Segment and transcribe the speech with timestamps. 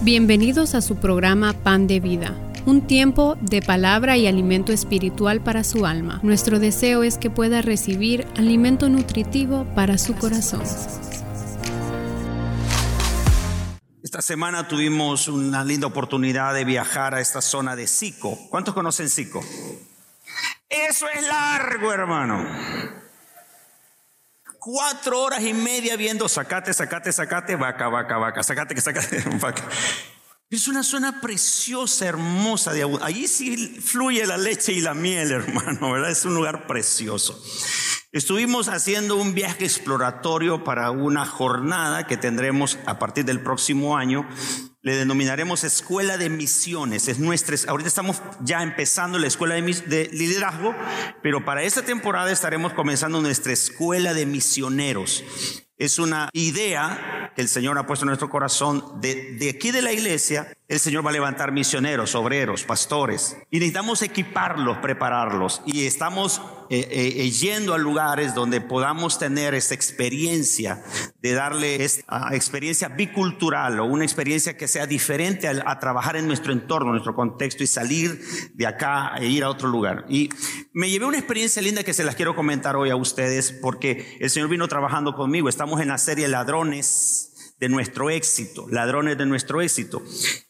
[0.00, 2.34] Bienvenidos a su programa Pan de Vida,
[2.66, 6.20] un tiempo de palabra y alimento espiritual para su alma.
[6.22, 10.62] Nuestro deseo es que pueda recibir alimento nutritivo para su corazón.
[14.02, 18.36] Esta semana tuvimos una linda oportunidad de viajar a esta zona de Sico.
[18.50, 19.42] ¿Cuántos conocen Sico?
[20.68, 22.44] Eso es largo, hermano.
[24.64, 29.62] Cuatro horas y media viendo sacate, sacate, sacate, vaca, vaca, vaca, sacate, sacate, vaca.
[30.50, 32.72] Es una zona preciosa, hermosa.
[32.72, 36.10] De, allí sí fluye la leche y la miel, hermano, ¿verdad?
[36.10, 37.42] Es un lugar precioso.
[38.12, 44.28] Estuvimos haciendo un viaje exploratorio para una jornada que tendremos a partir del próximo año
[44.84, 47.08] le denominaremos escuela de misiones.
[47.08, 50.74] Es nuestra, ahorita estamos ya empezando la escuela de, de, liderazgo,
[51.22, 55.24] pero para esta temporada estaremos comenzando nuestra escuela de misioneros.
[55.84, 59.92] Es una idea que el Señor ha puesto en nuestro corazón de, aquí de la
[59.92, 60.50] iglesia.
[60.74, 63.36] El Señor va a levantar misioneros, obreros, pastores.
[63.48, 65.62] Y necesitamos equiparlos, prepararlos.
[65.66, 70.82] Y estamos eh, eh, yendo a lugares donde podamos tener esta experiencia
[71.22, 76.26] de darle esta experiencia bicultural o una experiencia que sea diferente a, a trabajar en
[76.26, 78.20] nuestro entorno, nuestro contexto y salir
[78.54, 80.06] de acá e ir a otro lugar.
[80.08, 80.28] Y
[80.72, 84.28] me llevé una experiencia linda que se las quiero comentar hoy a ustedes porque el
[84.28, 85.48] Señor vino trabajando conmigo.
[85.48, 87.33] Estamos en la serie Ladrones
[87.64, 90.02] de nuestro éxito, ladrones de nuestro éxito.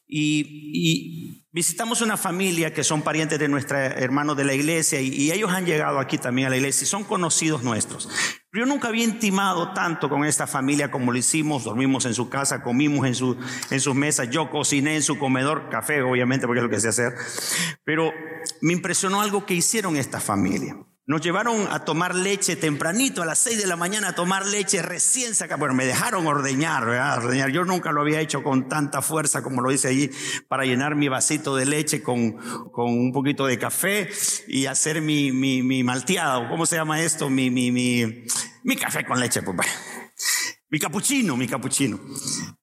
[0.08, 5.30] Y, visitamos una familia que son parientes de nuestros hermanos de la iglesia y, y,
[5.30, 8.08] ellos han llegado aquí también a la iglesia y son conocidos nuestros.
[8.52, 12.64] Yo nunca había intimado tanto con esta familia como lo hicimos, dormimos en su casa,
[12.64, 13.36] comimos en, su,
[13.70, 16.88] en sus mesas, yo cociné en su comedor, café obviamente porque es lo que sé
[16.88, 17.14] hacer,
[17.84, 18.12] pero
[18.60, 20.76] me impresionó algo que hicieron esta familia.
[21.06, 24.80] Nos llevaron a tomar leche tempranito, a las 6 de la mañana, a tomar leche
[24.80, 25.58] recién sacada.
[25.58, 27.18] Bueno, me dejaron ordeñar, ¿verdad?
[27.18, 27.50] Ordeñar.
[27.50, 30.10] Yo nunca lo había hecho con tanta fuerza como lo hice allí
[30.48, 32.32] para llenar mi vasito de leche con,
[32.70, 34.08] con un poquito de café
[34.48, 36.48] y hacer mi, mi, mi malteado.
[36.48, 37.28] ¿Cómo se llama esto?
[37.28, 38.24] Mi, mi, mi,
[38.62, 39.68] mi café con leche, pues.
[40.70, 42.00] Mi capuchino, mi capuchino.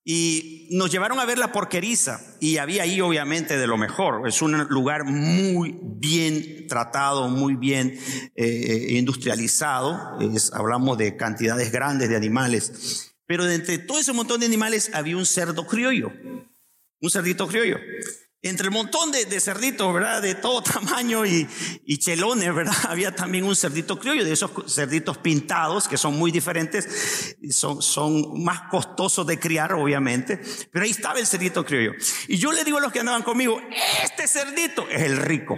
[0.03, 4.27] Y nos llevaron a ver la porqueriza y había ahí obviamente de lo mejor.
[4.27, 7.97] Es un lugar muy bien tratado, muy bien
[8.35, 10.19] eh, industrializado.
[10.19, 13.13] Es, hablamos de cantidades grandes de animales.
[13.27, 16.11] Pero de entre todo ese montón de animales había un cerdo criollo,
[16.99, 17.77] un cerdito criollo.
[18.43, 20.21] Entre el montón de, de, cerditos, ¿verdad?
[20.21, 21.47] De todo tamaño y,
[21.85, 22.73] y, chelones, ¿verdad?
[22.89, 28.43] Había también un cerdito criollo, de esos cerditos pintados, que son muy diferentes, son, son
[28.43, 30.41] más costosos de criar, obviamente.
[30.71, 31.93] Pero ahí estaba el cerdito criollo.
[32.27, 33.61] Y yo le digo a los que andaban conmigo,
[34.03, 35.57] este cerdito es el rico.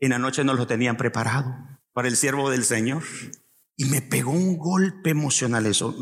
[0.00, 1.54] En la noche no lo tenían preparado
[1.92, 3.02] para el siervo del Señor.
[3.76, 5.94] Y me pegó un golpe emocional eso.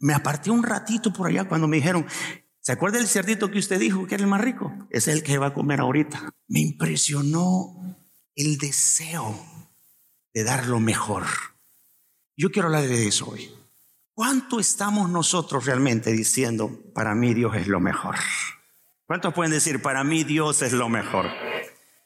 [0.00, 2.06] Me aparté un ratito por allá cuando me dijeron,
[2.60, 4.72] ¿Se acuerda del cerdito que usted dijo que era el más rico?
[4.90, 6.30] Es el que va a comer ahorita.
[6.48, 7.96] Me impresionó
[8.34, 9.38] el deseo
[10.34, 11.24] de dar lo mejor.
[12.36, 13.50] Yo quiero hablar de eso hoy.
[14.12, 18.16] ¿Cuánto estamos nosotros realmente diciendo, para mí Dios es lo mejor?
[19.06, 21.26] ¿Cuántos pueden decir, para mí Dios es lo mejor?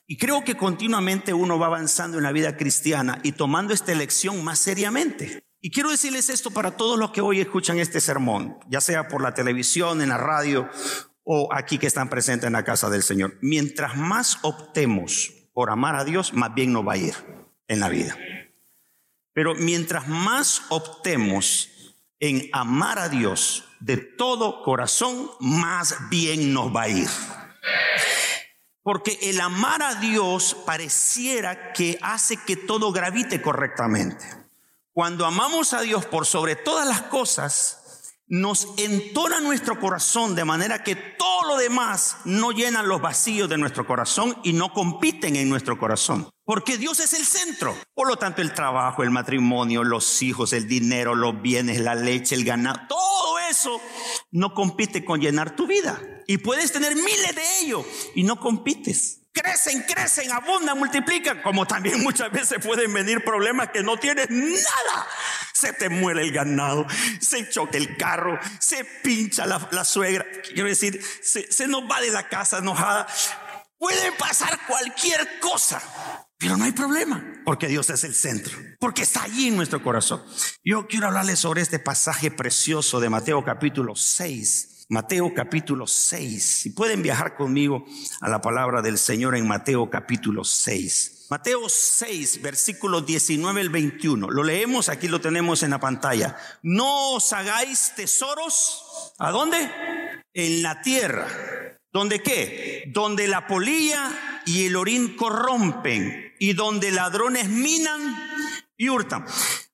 [0.06, 4.44] Y creo que continuamente uno va avanzando en la vida cristiana y tomando esta elección
[4.44, 5.42] más seriamente.
[5.64, 9.22] Y quiero decirles esto para todos los que hoy escuchan este sermón, ya sea por
[9.22, 10.68] la televisión, en la radio
[11.22, 13.38] o aquí que están presentes en la casa del Señor.
[13.42, 17.14] Mientras más optemos por amar a Dios, más bien nos va a ir
[17.68, 18.18] en la vida.
[19.34, 21.68] Pero mientras más optemos
[22.18, 27.08] en amar a Dios de todo corazón, más bien nos va a ir.
[28.82, 34.41] Porque el amar a Dios pareciera que hace que todo gravite correctamente.
[34.94, 40.84] Cuando amamos a Dios por sobre todas las cosas, nos entona nuestro corazón de manera
[40.84, 45.48] que todo lo demás no llenan los vacíos de nuestro corazón y no compiten en
[45.48, 46.28] nuestro corazón.
[46.44, 47.74] Porque Dios es el centro.
[47.94, 52.34] Por lo tanto, el trabajo, el matrimonio, los hijos, el dinero, los bienes, la leche,
[52.34, 53.80] el ganado, todo eso
[54.30, 55.98] no compite con llenar tu vida.
[56.26, 62.00] Y puedes tener miles de ellos y no compites crecen, crecen, abundan, multiplican, como también
[62.02, 65.06] muchas veces pueden venir problemas que no tienes nada.
[65.54, 66.86] Se te muere el ganado,
[67.20, 72.00] se choca el carro, se pincha la, la suegra, quiero decir, se, se nos va
[72.00, 73.06] de la casa enojada.
[73.78, 75.82] Puede pasar cualquier cosa,
[76.38, 80.22] pero no hay problema, porque Dios es el centro, porque está allí en nuestro corazón.
[80.64, 86.44] Yo quiero hablarles sobre este pasaje precioso de Mateo capítulo 6 Mateo capítulo 6.
[86.44, 87.86] Si pueden viajar conmigo
[88.20, 91.28] a la palabra del Señor en Mateo capítulo 6.
[91.30, 94.28] Mateo 6, versículo 19 al 21.
[94.28, 96.36] Lo leemos, aquí lo tenemos en la pantalla.
[96.62, 99.70] No os hagáis tesoros, ¿a dónde?
[100.34, 101.26] En la tierra,
[101.90, 102.84] ¿Donde qué?
[102.88, 108.14] Donde la polilla y el orín corrompen y donde ladrones minan
[108.76, 109.24] y hurtan.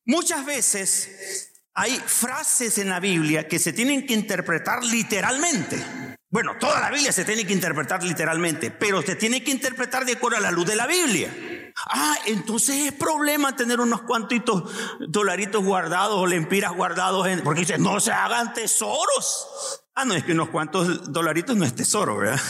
[0.05, 1.48] Muchas veces
[1.79, 6.17] hay frases en la Biblia que se tienen que interpretar literalmente.
[6.29, 10.15] Bueno, toda la Biblia se tiene que interpretar literalmente, pero se tiene que interpretar de
[10.15, 11.33] acuerdo a la luz de la Biblia.
[11.87, 14.73] Ah, entonces es problema tener unos cuantitos
[15.09, 19.85] dolaritos guardados o lempiras guardados en, porque dice, no se hagan tesoros.
[19.95, 22.41] Ah, no, es que unos cuantos dolaritos no es tesoro, ¿verdad?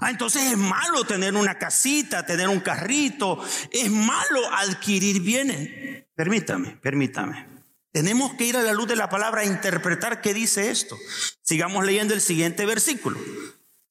[0.00, 6.04] Ah, entonces es malo tener una casita, tener un carrito, es malo adquirir bienes.
[6.14, 7.57] Permítame, permítame.
[7.92, 10.96] Tenemos que ir a la luz de la palabra a interpretar qué dice esto.
[11.42, 13.18] Sigamos leyendo el siguiente versículo.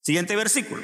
[0.01, 0.81] Siguiente versículo.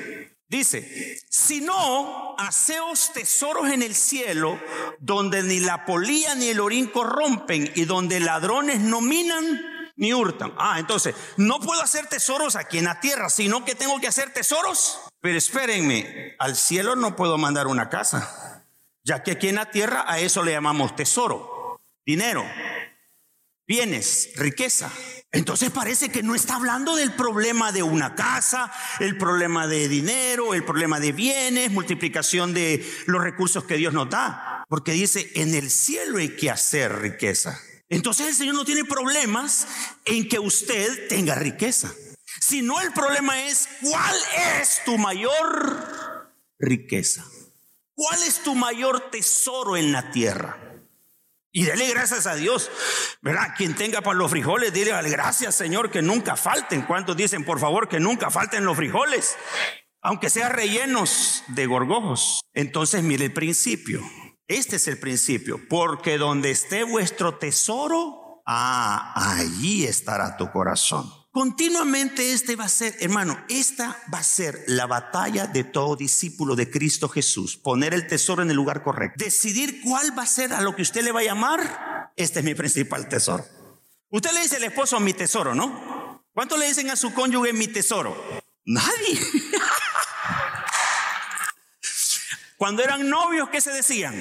[0.47, 4.59] Dice, si no, haceos tesoros en el cielo,
[4.99, 9.61] donde ni la polía ni el orín corrompen y donde ladrones no minan
[9.95, 10.53] ni hurtan.
[10.57, 14.31] Ah, entonces, no puedo hacer tesoros aquí en la tierra, sino que tengo que hacer
[14.31, 14.99] tesoros.
[15.21, 18.67] Pero espérenme, al cielo no puedo mandar una casa,
[19.03, 22.43] ya que aquí en la tierra a eso le llamamos tesoro, dinero,
[23.67, 24.91] bienes, riqueza.
[25.31, 30.53] Entonces parece que no está hablando del problema de una casa, el problema de dinero,
[30.53, 34.63] el problema de bienes, multiplicación de los recursos que Dios nos da.
[34.69, 37.59] Porque dice, en el cielo hay que hacer riqueza.
[37.89, 39.67] Entonces el Señor no tiene problemas
[40.05, 41.93] en que usted tenga riqueza.
[42.39, 44.15] Sino el problema es, ¿cuál
[44.59, 47.25] es tu mayor riqueza?
[47.95, 50.72] ¿Cuál es tu mayor tesoro en la tierra?
[51.55, 52.71] Y dele gracias a Dios,
[53.21, 53.53] ¿verdad?
[53.55, 56.81] Quien tenga para los frijoles, dile gracias Señor que nunca falten.
[56.81, 59.37] ¿Cuántos dicen, por favor, que nunca falten los frijoles?
[60.01, 62.41] Aunque sean rellenos de gorgojos.
[62.53, 64.01] Entonces, mire el principio.
[64.47, 65.61] Este es el principio.
[65.69, 71.22] Porque donde esté vuestro tesoro, ah, allí estará tu corazón.
[71.33, 76.55] Continuamente este va a ser, hermano, esta va a ser la batalla de todo discípulo
[76.55, 77.57] de Cristo Jesús.
[77.57, 79.25] Poner el tesoro en el lugar correcto.
[79.25, 82.11] Decidir cuál va a ser a lo que usted le va a llamar.
[82.15, 83.43] Este es mi principal tesoro.
[84.09, 86.23] Usted le dice al esposo mi tesoro, ¿no?
[86.33, 88.15] ¿Cuánto le dicen a su cónyuge mi tesoro?
[88.65, 89.19] Nadie.
[92.57, 94.13] Cuando eran novios, ¿qué se decían?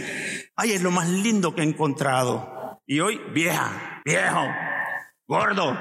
[0.57, 2.81] Ay, es lo más lindo que he encontrado.
[2.87, 4.47] Y hoy, vieja, viejo,
[5.27, 5.77] gordo.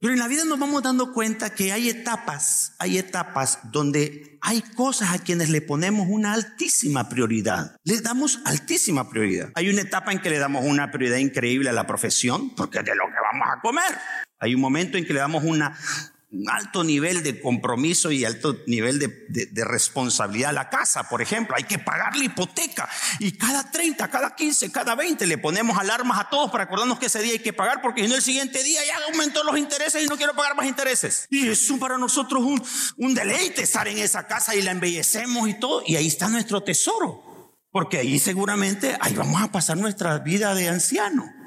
[0.00, 4.62] Pero en la vida nos vamos dando cuenta que hay etapas, hay etapas donde hay
[4.62, 7.76] cosas a quienes le ponemos una altísima prioridad.
[7.82, 9.50] Le damos altísima prioridad.
[9.56, 12.84] Hay una etapa en que le damos una prioridad increíble a la profesión, porque es
[12.84, 13.98] de lo que vamos a comer.
[14.38, 16.17] Hay un momento en que le damos una un
[16.48, 21.56] alto nivel de compromiso y alto nivel de, responsabilidad a la casa, por ejemplo.
[21.56, 22.88] Hay que pagar la hipoteca
[23.18, 27.06] y cada 30, cada 15, cada 20 le ponemos alarmas a todos para acordarnos que
[27.06, 30.02] ese día hay que pagar porque si no el siguiente día ya aumentó los intereses
[30.02, 31.26] y no quiero pagar más intereses.
[31.30, 32.62] Y eso para nosotros un,
[32.98, 35.82] un deleite estar en esa casa y la embellecemos y todo.
[35.86, 37.24] Y ahí está nuestro tesoro.
[37.70, 41.37] Porque ahí seguramente ahí vamos a pasar nuestra vida de anciano.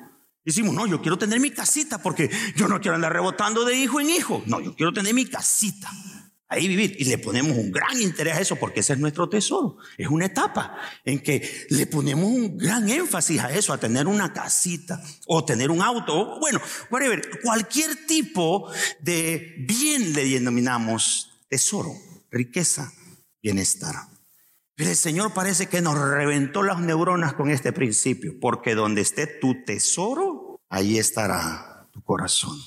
[0.44, 4.00] Decimos, no, yo quiero tener mi casita porque yo no quiero andar rebotando de hijo
[4.00, 4.44] en hijo.
[4.48, 5.90] No, yo quiero tener mi casita.
[6.52, 6.98] Ahí vivir.
[7.00, 9.78] Y le ponemos un gran interés a eso porque ese es nuestro tesoro.
[9.98, 14.34] Es una etapa en que le ponemos un gran énfasis a eso, a tener una
[14.34, 16.40] casita o tener un auto.
[16.42, 16.60] Bueno,
[16.90, 17.22] whatever.
[17.42, 21.94] Cualquier tipo de bien le denominamos tesoro,
[22.30, 22.92] riqueza,
[23.42, 23.96] bienestar.
[24.76, 29.28] Pero el Señor parece que nos reventó las neuronas con este principio, porque donde esté
[29.28, 30.41] tu tesoro,
[30.72, 32.58] ahí estará tu corazón.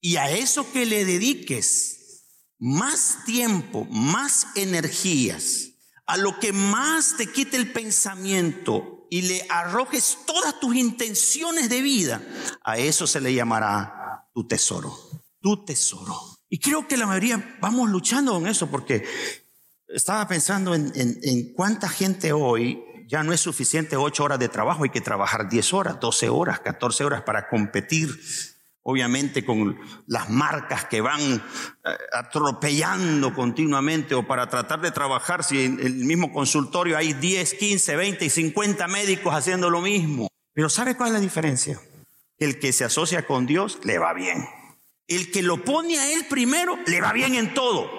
[0.00, 2.24] Y a eso que le dediques
[2.58, 5.72] más tiempo, más energías,
[6.06, 11.82] a lo que más te quite el pensamiento y le arrojes todas tus intenciones de
[11.82, 12.22] vida,
[12.62, 14.96] a eso se le llamará tu tesoro,
[15.40, 16.16] tu tesoro.
[16.48, 19.04] Y creo que la mayoría vamos luchando con eso porque
[19.88, 24.90] estaba pensando en, cuánta gente hoy ya no es suficiente ocho horas de trabajo, hay
[24.90, 28.10] que trabajar 10 horas, 12 horas, 14 horas para competir,
[28.82, 31.40] obviamente con las marcas que van eh,
[32.12, 37.96] atropellando continuamente o para tratar de trabajar si en el mismo consultorio hay 10, 15,
[37.96, 40.28] 20 y 50 médicos haciendo lo mismo.
[40.52, 41.80] Pero ¿sabe cuál es la diferencia?
[42.36, 44.46] El que se asocia con Dios le va bien.
[45.06, 47.90] El que lo pone a Él primero le va bien en todo.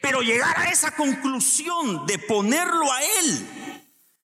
[0.00, 3.46] Pero llegar a esa conclusión de ponerlo a Él,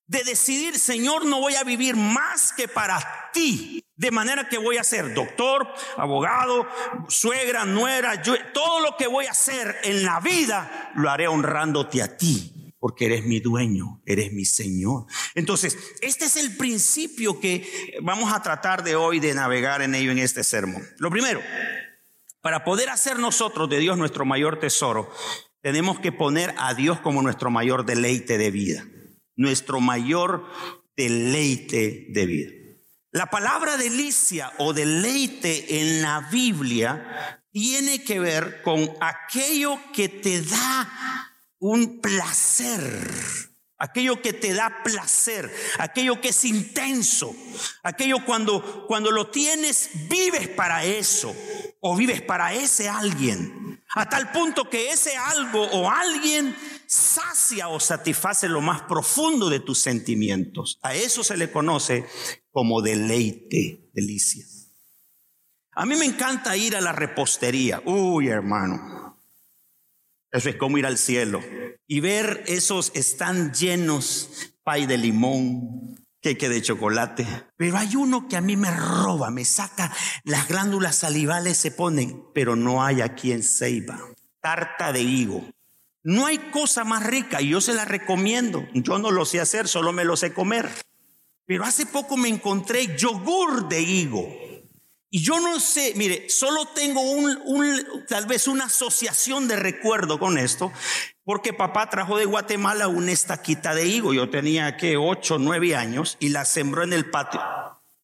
[0.07, 3.81] de decidir, Señor, no voy a vivir más que para ti.
[3.97, 6.67] De manera que voy a ser doctor, abogado,
[7.07, 8.21] suegra, nuera,
[8.53, 13.05] todo lo que voy a hacer en la vida lo haré honrándote a ti, porque
[13.05, 15.05] eres mi dueño, eres mi Señor.
[15.33, 20.11] Entonces, este es el principio que vamos a tratar de hoy de navegar en ello
[20.11, 20.85] en este sermón.
[20.97, 21.41] Lo primero,
[22.41, 25.09] para poder hacer nosotros de Dios nuestro mayor tesoro,
[25.61, 28.85] tenemos que poner a Dios como nuestro mayor deleite de vida,
[29.35, 30.45] nuestro mayor
[30.95, 32.51] deleite de vida.
[33.11, 40.41] La palabra delicia o deleite en la Biblia tiene que ver con aquello que te
[40.41, 42.81] da un placer,
[43.77, 45.49] aquello que te da placer,
[45.79, 47.33] aquello que es intenso,
[47.83, 51.33] aquello cuando cuando lo tienes vives para eso
[51.79, 56.53] o vives para ese alguien, a tal punto que ese algo o alguien
[56.95, 60.79] sacia o satisface lo más profundo de tus sentimientos.
[60.81, 62.05] A eso se le conoce
[62.51, 64.45] como deleite, delicia.
[65.73, 67.81] A mí me encanta ir a la repostería.
[67.85, 69.19] Uy, hermano.
[70.31, 71.41] Eso es como ir al cielo
[71.87, 77.27] y ver esos están llenos, pay de limón, queque de chocolate.
[77.55, 82.23] Pero hay uno que a mí me roba, me saca las glándulas salivales, se ponen,
[82.33, 83.99] pero no hay aquí en Ceiba.
[84.41, 85.45] Tarta de higo.
[86.05, 88.67] No hay cosa más rica y yo se la recomiendo.
[88.75, 90.69] Yo no lo sé hacer, solo me lo sé comer.
[91.47, 94.29] Pero hace poco me encontré yogur de higo.
[95.09, 97.35] Y yo no sé, mire, solo tengo un,
[98.07, 100.71] tal vez una asociación de recuerdo con esto,
[101.23, 104.13] porque papá trajo de Guatemala una estaquita de higo.
[104.13, 107.41] Yo tenía que ocho, nueve años y la sembró en el patio.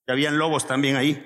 [0.08, 1.24] Habían lobos también ahí.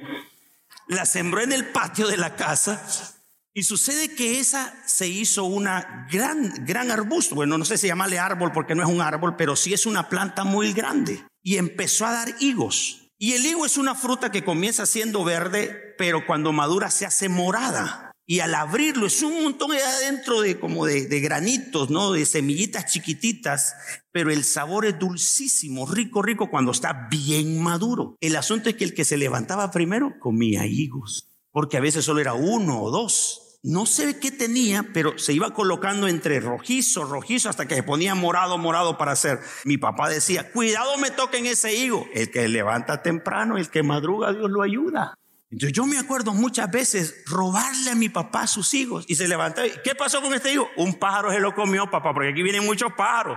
[0.90, 3.15] La sembró en el patio de la casa
[3.58, 7.36] y sucede que esa se hizo una gran, gran arbusto.
[7.36, 10.10] Bueno, no sé si llamarle árbol porque no es un árbol, pero sí es una
[10.10, 11.24] planta muy grande.
[11.42, 13.14] Y empezó a dar higos.
[13.18, 17.30] Y el higo es una fruta que comienza siendo verde, pero cuando madura se hace
[17.30, 18.12] morada.
[18.28, 22.12] Y al abrirlo es un montón de adentro de como de, de, granitos, ¿no?
[22.12, 23.74] De semillitas chiquititas,
[24.12, 28.18] pero el sabor es dulcísimo, rico, rico cuando está bien maduro.
[28.20, 32.20] El asunto es que el que se levantaba primero comía higos, porque a veces solo
[32.20, 37.50] era uno o dos no sé qué tenía, pero se iba colocando entre rojizo, rojizo,
[37.50, 39.40] hasta que se ponía morado, morado para hacer.
[39.64, 42.06] Mi papá decía, cuidado me toquen ese higo.
[42.14, 45.16] El que levanta temprano, el que madruga, Dios lo ayuda.
[45.50, 49.68] Entonces yo me acuerdo muchas veces robarle a mi papá sus higos y se levantaba.
[49.84, 50.70] ¿Qué pasó con este higo?
[50.78, 53.36] Un pájaro se lo comió, papá, porque aquí vienen muchos pájaros.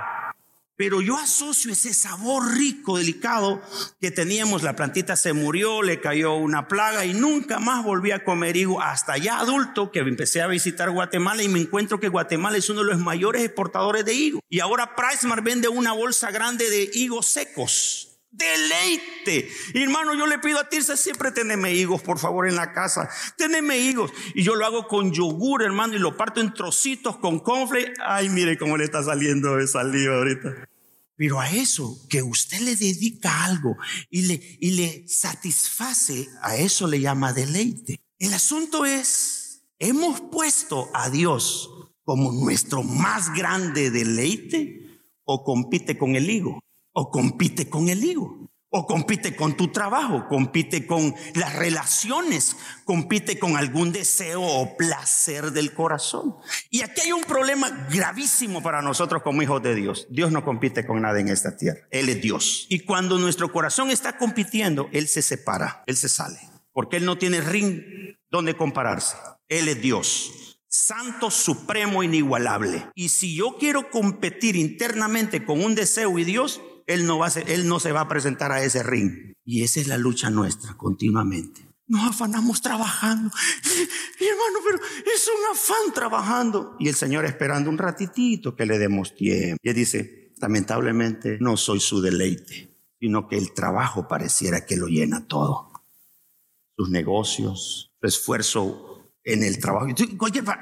[0.78, 3.60] Pero yo asocio ese sabor rico, delicado
[4.00, 4.62] que teníamos.
[4.62, 8.80] La plantita se murió, le cayó una plaga y nunca más volví a comer higo
[8.80, 12.84] hasta ya adulto que empecé a visitar Guatemala y me encuentro que Guatemala es uno
[12.84, 14.40] de los mayores exportadores de higo.
[14.48, 18.07] Y ahora Pricemar vende una bolsa grande de higos secos.
[18.38, 19.50] Deleite.
[19.74, 23.10] hermano, yo le pido a Tirsa siempre teneme higos, por favor, en la casa.
[23.36, 24.12] Teneme higos.
[24.34, 27.92] Y yo lo hago con yogur, hermano, y lo parto en trocitos con confle.
[28.04, 30.68] Ay, mire cómo le está saliendo esa saliva ahorita.
[31.16, 33.76] Pero a eso que usted le dedica algo
[34.08, 38.00] y le, y le satisface, a eso le llama deleite.
[38.20, 41.70] El asunto es, hemos puesto a Dios
[42.04, 46.62] como nuestro más grande deleite o compite con el higo,
[46.98, 48.50] o compite con el higo.
[48.70, 55.52] O compite con tu trabajo, compite con las relaciones, compite con algún deseo o placer
[55.52, 56.34] del corazón.
[56.68, 60.06] Y aquí hay un problema gravísimo para nosotros como hijos de Dios.
[60.10, 61.80] Dios no compite con nada en esta tierra.
[61.90, 62.66] Él es Dios.
[62.68, 66.38] Y cuando nuestro corazón está compitiendo, Él se separa, Él se sale.
[66.72, 67.80] Porque Él no tiene ring
[68.28, 69.16] donde compararse.
[69.48, 70.58] Él es Dios.
[70.68, 72.90] Santo, supremo, inigualable.
[72.94, 77.40] Y si yo quiero competir internamente con un deseo y Dios, él no, va a
[77.46, 79.34] él no se va a presentar a ese ring.
[79.44, 81.68] Y esa es la lucha nuestra continuamente.
[81.86, 83.30] Nos afanamos trabajando.
[84.20, 84.78] Mi hermano, pero
[85.14, 86.76] es un afán trabajando.
[86.78, 89.58] Y el Señor esperando un ratitito que le demos tiempo.
[89.62, 94.86] Y él dice, lamentablemente no soy su deleite, sino que el trabajo pareciera que lo
[94.86, 95.70] llena todo.
[96.76, 98.87] Sus negocios, su esfuerzo
[99.24, 99.86] en el trabajo.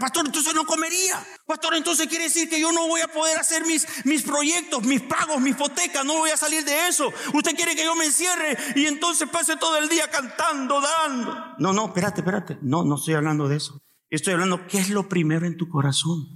[0.00, 1.24] pastor, entonces no comería.
[1.46, 5.02] Pastor, entonces quiere decir que yo no voy a poder hacer mis, mis proyectos, mis
[5.02, 7.12] pagos, mi hipoteca, no voy a salir de eso.
[7.32, 11.54] Usted quiere que yo me encierre y entonces pase todo el día cantando, dando.
[11.58, 12.58] No, no, espérate, espérate.
[12.62, 13.80] No, no estoy hablando de eso.
[14.10, 16.26] Estoy hablando, ¿qué es lo primero en tu corazón?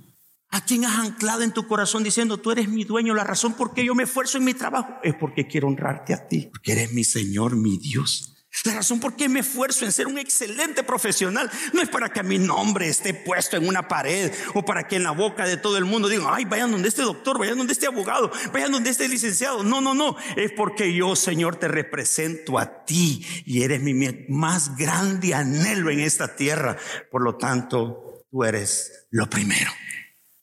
[0.53, 3.15] ¿A quién has anclado en tu corazón diciendo, tú eres mi dueño?
[3.15, 6.27] La razón por qué yo me esfuerzo en mi trabajo es porque quiero honrarte a
[6.27, 8.40] ti, porque eres mi Señor, mi Dios.
[8.65, 12.23] La razón por qué me esfuerzo en ser un excelente profesional no es para que
[12.23, 15.79] mi nombre esté puesto en una pared o para que en la boca de todo
[15.79, 19.09] el mundo digan, ay, vayan donde este doctor, vayan donde este abogado, vayan donde este
[19.09, 19.63] licenciado.
[19.63, 20.17] No, no, no.
[20.37, 23.95] Es porque yo, Señor, te represento a ti y eres mi
[24.29, 26.77] más grande anhelo en esta tierra.
[27.11, 29.71] Por lo tanto, tú eres lo primero,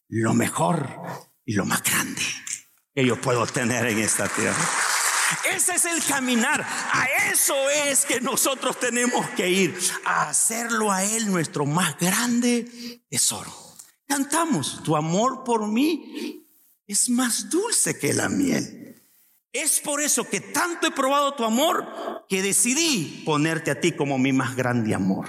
[0.07, 0.87] lo mejor
[1.45, 2.21] y lo más grande
[2.95, 4.57] que yo puedo tener en esta tierra.
[5.55, 6.61] Ese es el caminar.
[6.61, 7.55] A eso
[7.85, 9.79] es que nosotros tenemos que ir.
[10.05, 13.51] A hacerlo a Él nuestro más grande tesoro.
[14.07, 16.45] cantamos, tu amor por mí
[16.87, 19.03] es más dulce que la miel.
[19.51, 24.17] Es por eso que tanto he probado tu amor que decidí ponerte a ti como
[24.17, 25.27] mi más grande amor.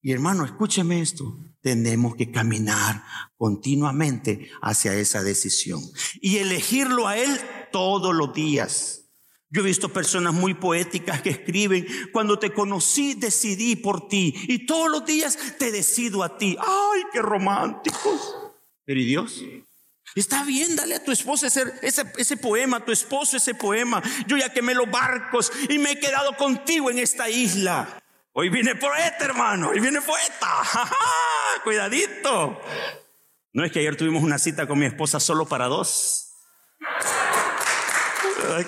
[0.00, 1.38] Y hermano, escúcheme esto.
[1.60, 3.04] Tenemos que caminar
[3.36, 5.80] continuamente hacia esa decisión
[6.20, 9.01] y elegirlo a Él todos los días.
[9.52, 14.64] Yo he visto personas muy poéticas que escriben, cuando te conocí decidí por ti y
[14.64, 16.56] todos los días te decido a ti.
[16.58, 18.34] ¡Ay, qué románticos!
[18.86, 19.42] Pero ¿y Dios?
[20.14, 24.02] Está bien, dale a tu esposa ese, ese, poema, a tu esposo ese poema.
[24.26, 28.02] Yo ya quemé los barcos y me he quedado contigo en esta isla.
[28.32, 30.62] Hoy viene poeta, hermano, hoy viene poeta.
[31.62, 32.58] Cuidadito.
[33.52, 36.21] No es que ayer tuvimos una cita con mi esposa solo para dos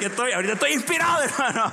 [0.00, 1.72] estoy, ahorita estoy inspirado, hermano.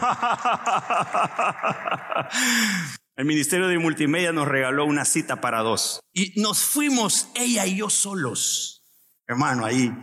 [3.15, 5.99] El Ministerio de Multimedia nos regaló una cita para dos.
[6.13, 8.83] Y nos fuimos, ella y yo solos.
[9.27, 9.93] Hermano, ahí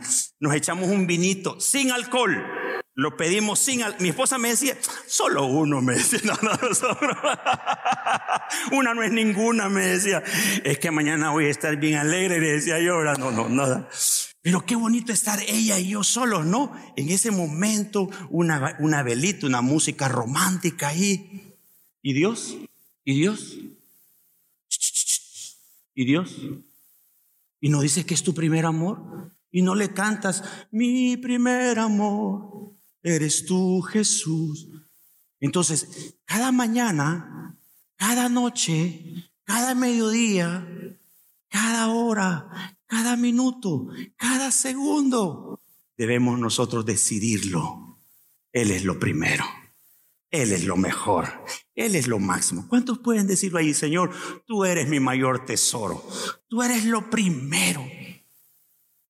[0.41, 2.45] nos echamos un vinito sin alcohol.
[2.95, 4.03] Lo pedimos sin alcohol.
[4.03, 4.77] Mi esposa me decía,
[5.07, 6.21] solo uno, me decía.
[6.25, 6.59] No, no,
[8.79, 10.23] Una no es ninguna, me decía.
[10.65, 13.03] Es que mañana voy a estar bien alegre, le decía yo.
[13.19, 13.89] No, no, nada.
[14.49, 16.73] Pero qué bonito estar ella y yo solos, ¿no?
[16.97, 21.55] En ese momento, una, una velita, una música romántica ahí.
[22.01, 22.57] ¿Y Dios?
[23.05, 23.59] ¿Y Dios?
[25.95, 26.35] ¿Y Dios?
[27.61, 29.31] ¿Y no dices que es tu primer amor?
[29.51, 34.67] ¿Y no le cantas, mi primer amor, eres tú Jesús?
[35.41, 37.55] Entonces, cada mañana,
[37.97, 40.67] cada noche, cada mediodía,
[41.51, 45.61] cada hora, cada minuto, cada segundo.
[45.97, 47.99] Debemos nosotros decidirlo.
[48.53, 49.45] Él es lo primero.
[50.31, 51.29] Él es lo mejor.
[51.75, 52.67] Él es lo máximo.
[52.69, 54.11] ¿Cuántos pueden decirlo ahí, Señor?
[54.47, 56.03] Tú eres mi mayor tesoro.
[56.49, 57.87] Tú eres lo primero.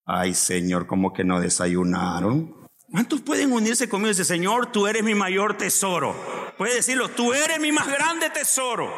[0.05, 2.55] Ay, Señor, como que no desayunaron.
[2.91, 6.15] ¿Cuántos pueden unirse conmigo y decir, Señor, tú eres mi mayor tesoro?
[6.57, 8.91] Puede decirlo, tú eres mi más grande tesoro.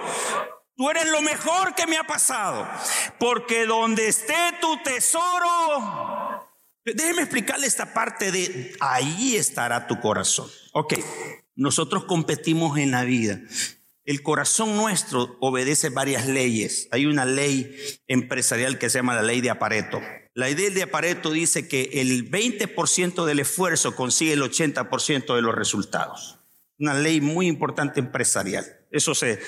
[0.81, 2.66] Tú eres lo mejor que me ha pasado.
[3.19, 6.49] Porque donde esté tu tesoro,
[6.87, 10.49] déjeme explicarle esta parte de ahí estará tu corazón.
[10.73, 10.95] Ok,
[11.55, 13.43] nosotros competimos en la vida.
[14.07, 16.88] El corazón nuestro obedece varias leyes.
[16.93, 20.01] Hay una ley empresarial que se llama la ley de Apareto.
[20.33, 25.55] La idea de Apareto dice que el 20% del esfuerzo consigue el 80% de los
[25.55, 26.38] resultados.
[26.79, 28.64] Una ley muy importante empresarial.
[28.90, 29.40] Eso se,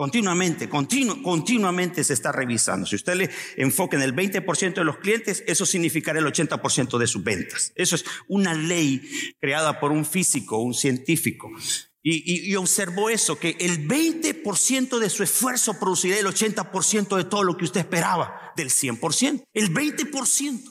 [0.00, 2.86] Continuamente, continuamente se está revisando.
[2.86, 7.06] Si usted le enfoca en el 20% de los clientes, eso significará el 80% de
[7.06, 7.70] sus ventas.
[7.74, 9.02] Eso es una ley
[9.38, 11.50] creada por un físico, un científico.
[12.02, 17.44] Y, y, observó eso, que el 20% de su esfuerzo producirá el 80% de todo
[17.44, 19.44] lo que usted esperaba, del 100%.
[19.52, 20.62] El 20%.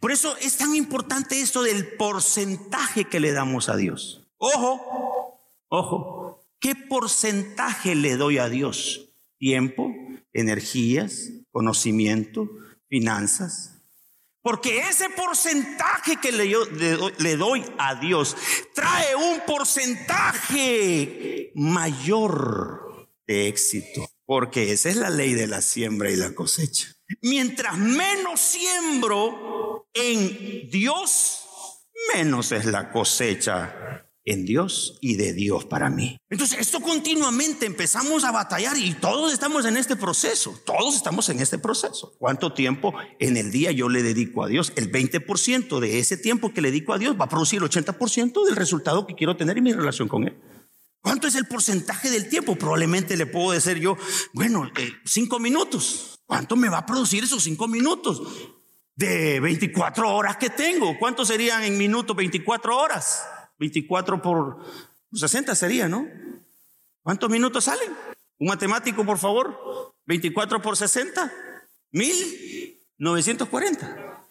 [0.00, 4.26] Por eso es tan importante esto del porcentaje que le damos a Dios.
[4.38, 5.36] Ojo,
[5.68, 6.21] ojo.
[6.62, 9.12] ¿Qué porcentaje le doy a Dios?
[9.36, 9.92] Tiempo,
[10.32, 12.48] energías, conocimiento,
[12.88, 13.82] finanzas.
[14.42, 16.54] Porque ese porcentaje que le,
[17.18, 18.36] le, doy a Dios
[18.76, 20.30] trae un porcentaje
[21.56, 24.08] mayor de éxito.
[24.24, 26.94] Porque esa es la ley de la siembra y la cosecha.
[27.22, 31.40] Mientras menos siembro en Dios,
[32.14, 36.18] menos es la cosecha en Dios y de Dios para mí.
[36.30, 41.40] Entonces, esto continuamente empezamos a batallar y todos estamos en este proceso, todos estamos en
[41.40, 42.14] este proceso.
[42.18, 44.72] ¿Cuánto tiempo en el día yo le dedico a Dios?
[44.76, 48.44] El 20% de ese tiempo que le dedico a Dios va a producir el 80%
[48.44, 50.38] del resultado que quiero tener en mi relación con Él.
[51.00, 52.54] ¿Cuánto es el porcentaje del tiempo?
[52.54, 53.96] Probablemente le puedo decir yo,
[54.32, 56.20] bueno, eh, cinco minutos.
[56.26, 58.22] ¿Cuánto me va a producir esos cinco minutos?
[58.94, 60.96] De 24 horas que tengo.
[61.00, 63.24] ¿Cuánto serían en minutos 24 horas?
[63.62, 64.58] 24 por
[65.12, 66.08] 60 sería, ¿no?
[67.02, 67.92] ¿Cuántos minutos salen?
[68.38, 69.94] Un matemático, por favor.
[70.04, 71.32] 24 por 60.
[71.92, 74.26] 1940.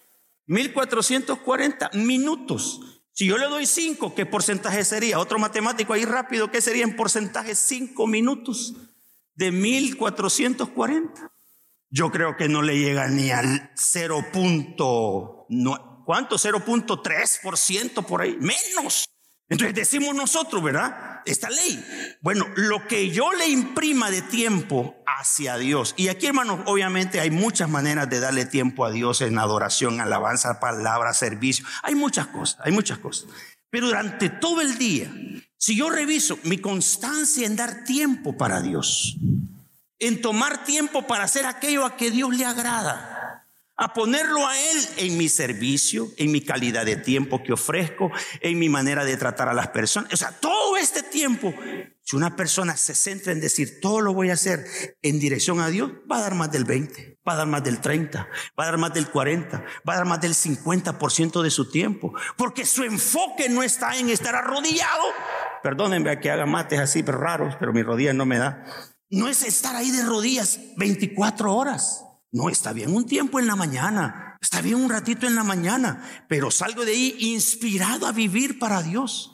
[0.48, 2.82] 1440 minutos.
[3.14, 5.20] Si yo le doy 5, ¿qué porcentaje sería?
[5.20, 8.74] Otro matemático ahí rápido, ¿qué sería en porcentaje 5 minutos
[9.36, 11.32] de 1440?
[11.90, 14.26] Yo creo que no le llega ni al 0.
[16.06, 16.36] ¿Cuánto?
[16.36, 18.36] 0.3% por ahí.
[18.42, 19.08] Menos.
[19.52, 21.20] Entonces decimos nosotros, ¿verdad?
[21.26, 21.86] Esta ley.
[22.22, 25.94] Bueno, lo que yo le imprima de tiempo hacia Dios.
[25.98, 30.62] Y aquí, hermanos, obviamente hay muchas maneras de darle tiempo a Dios en adoración, alabanza,
[30.62, 31.66] palabra, servicio.
[31.84, 33.30] Hay muchas cosas, hay muchas cosas.
[33.70, 35.12] Pero durante todo el día,
[35.58, 39.18] si yo reviso mi constancia en dar tiempo para Dios,
[40.00, 43.21] en tomar tiempo para hacer aquello a que Dios le agrada,
[43.82, 48.60] a ponerlo a Él en mi servicio, en mi calidad de tiempo que ofrezco, en
[48.60, 50.14] mi manera de tratar a las personas.
[50.14, 51.52] O sea, todo este tiempo,
[52.04, 54.64] si una persona se centra en decir, todo lo voy a hacer
[55.02, 57.82] en dirección a Dios, va a dar más del 20, va a dar más del
[57.82, 58.28] 30,
[58.60, 62.14] va a dar más del 40, va a dar más del 50% de su tiempo,
[62.38, 65.06] porque su enfoque no está en estar arrodillado.
[65.64, 68.64] Perdónenme a que haga mates así, pero raros, pero mi rodilla no me da.
[69.10, 72.06] No es estar ahí de rodillas 24 horas.
[72.32, 76.26] No, está bien un tiempo en la mañana, está bien un ratito en la mañana,
[76.30, 79.34] pero salgo de ahí inspirado a vivir para Dios.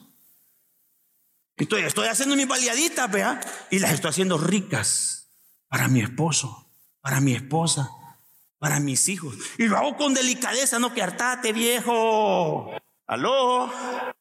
[1.55, 5.29] Estoy, estoy haciendo mis baleaditas, vea, y las estoy haciendo ricas
[5.67, 7.89] para mi esposo, para mi esposa,
[8.57, 9.35] para mis hijos.
[9.59, 12.71] Y lo hago con delicadeza, no que hartate, viejo.
[13.05, 13.71] Aló,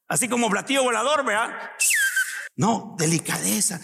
[0.06, 1.72] así como platillo volador, vea.
[2.56, 3.80] No, delicadeza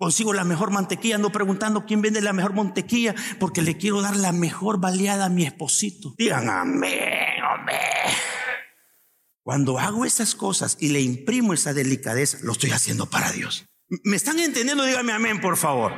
[0.00, 4.16] consigo la mejor mantequilla, ando preguntando quién vende la mejor mantequilla, porque le quiero dar
[4.16, 6.14] la mejor baleada a mi esposito.
[6.16, 7.76] Digan amén, amén.
[9.42, 13.66] Cuando hago esas cosas y le imprimo esa delicadeza, lo estoy haciendo para Dios.
[14.04, 14.84] ¿Me están entendiendo?
[14.84, 15.92] Dígame amén, por favor.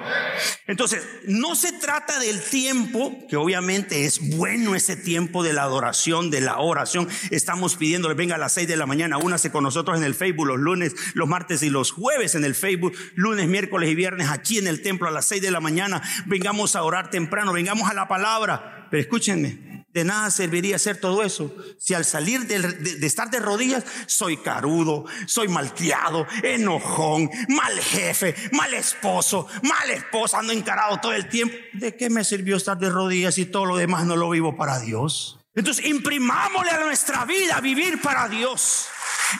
[0.66, 6.30] Entonces, no se trata del tiempo, que obviamente es bueno ese tiempo de la adoración,
[6.30, 7.06] de la oración.
[7.30, 10.46] Estamos pidiéndole, venga a las seis de la mañana, únase con nosotros en el Facebook
[10.46, 14.56] los lunes, los martes y los jueves en el Facebook, lunes, miércoles y viernes aquí
[14.56, 16.02] en el templo a las seis de la mañana.
[16.24, 18.88] Vengamos a orar temprano, vengamos a la palabra.
[18.90, 23.84] Pero escúchenme, de nada serviría hacer todo eso si al salir de, estar de rodillas
[24.06, 31.28] soy carudo, soy malcriado, enojón, mal jefe, mal esposo, mal esposa, ando encarado todo el
[31.28, 31.54] tiempo.
[31.72, 34.78] ¿De qué me sirvió estar de rodillas si todo lo demás no lo vivo para
[34.80, 35.41] Dios?
[35.54, 38.86] Entonces imprimámosle a nuestra vida vivir para Dios.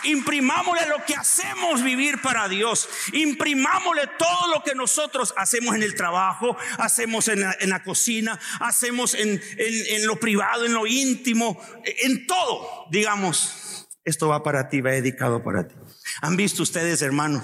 [0.05, 2.89] Imprimámosle lo que hacemos vivir para Dios.
[3.13, 9.41] Imprimámosle todo lo que nosotros hacemos en el trabajo, hacemos en la, cocina, hacemos en,
[9.57, 12.87] en lo privado, en lo íntimo, en todo.
[12.91, 15.75] Digamos, esto va para ti, va dedicado para ti.
[16.21, 17.43] ¿Han visto ustedes, hermanos?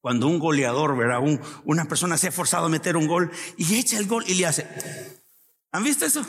[0.00, 1.20] Cuando un goleador, ¿verdad?
[1.64, 4.46] una persona se ha forzado a meter un gol y echa el gol y le
[4.46, 4.66] hace.
[5.72, 6.26] ¿Han visto eso?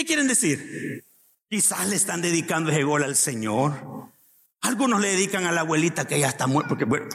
[0.00, 1.04] ¿Qué quieren decir?
[1.50, 4.10] Quizás le están dedicando ese gol al Señor.
[4.62, 7.06] Algunos le dedican a la abuelita que ya está muerta, porque bueno,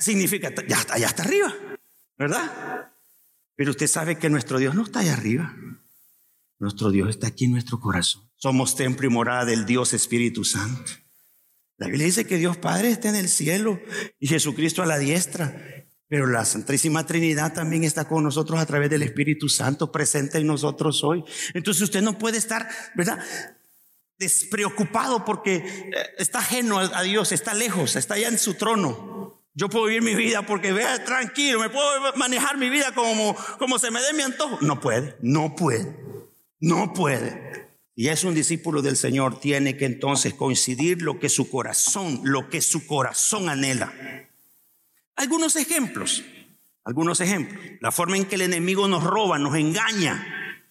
[0.00, 1.54] significa ya está, ya está arriba,
[2.16, 2.90] ¿verdad?
[3.54, 5.54] Pero usted sabe que nuestro Dios no está allá arriba.
[6.58, 8.28] Nuestro Dios está aquí en nuestro corazón.
[8.34, 10.90] Somos templo y morada del Dios Espíritu Santo.
[11.76, 13.78] La Biblia dice que Dios Padre está en el cielo
[14.18, 15.86] y Jesucristo a la diestra.
[16.08, 20.46] Pero la Santísima Trinidad también está con nosotros a través del Espíritu Santo presente en
[20.46, 21.22] nosotros hoy.
[21.52, 23.18] Entonces usted no puede estar, ¿verdad?
[24.18, 29.44] Despreocupado porque eh, está ajeno a Dios, está lejos, está allá en su trono.
[29.52, 33.78] Yo puedo vivir mi vida porque vea tranquilo, me puedo manejar mi vida como, como
[33.78, 34.56] se me dé mi antojo.
[34.60, 35.96] No puede, no puede,
[36.60, 37.68] no puede.
[37.94, 42.48] Y es un discípulo del Señor, tiene que entonces coincidir lo que su corazón, lo
[42.48, 43.92] que su corazón anhela.
[45.18, 46.24] Algunos ejemplos,
[46.84, 47.60] algunos ejemplos.
[47.80, 50.64] La forma en que el enemigo nos roba, nos engaña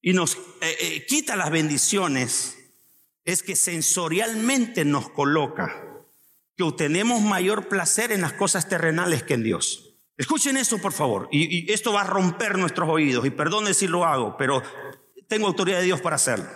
[0.00, 2.56] y nos eh, eh, quita las bendiciones
[3.24, 5.82] es que sensorialmente nos coloca
[6.56, 9.96] que obtenemos mayor placer en las cosas terrenales que en Dios.
[10.16, 13.88] Escuchen esto, por favor, y, y esto va a romper nuestros oídos, y perdone si
[13.88, 14.62] lo hago, pero
[15.26, 16.46] tengo autoridad de Dios para hacerlo.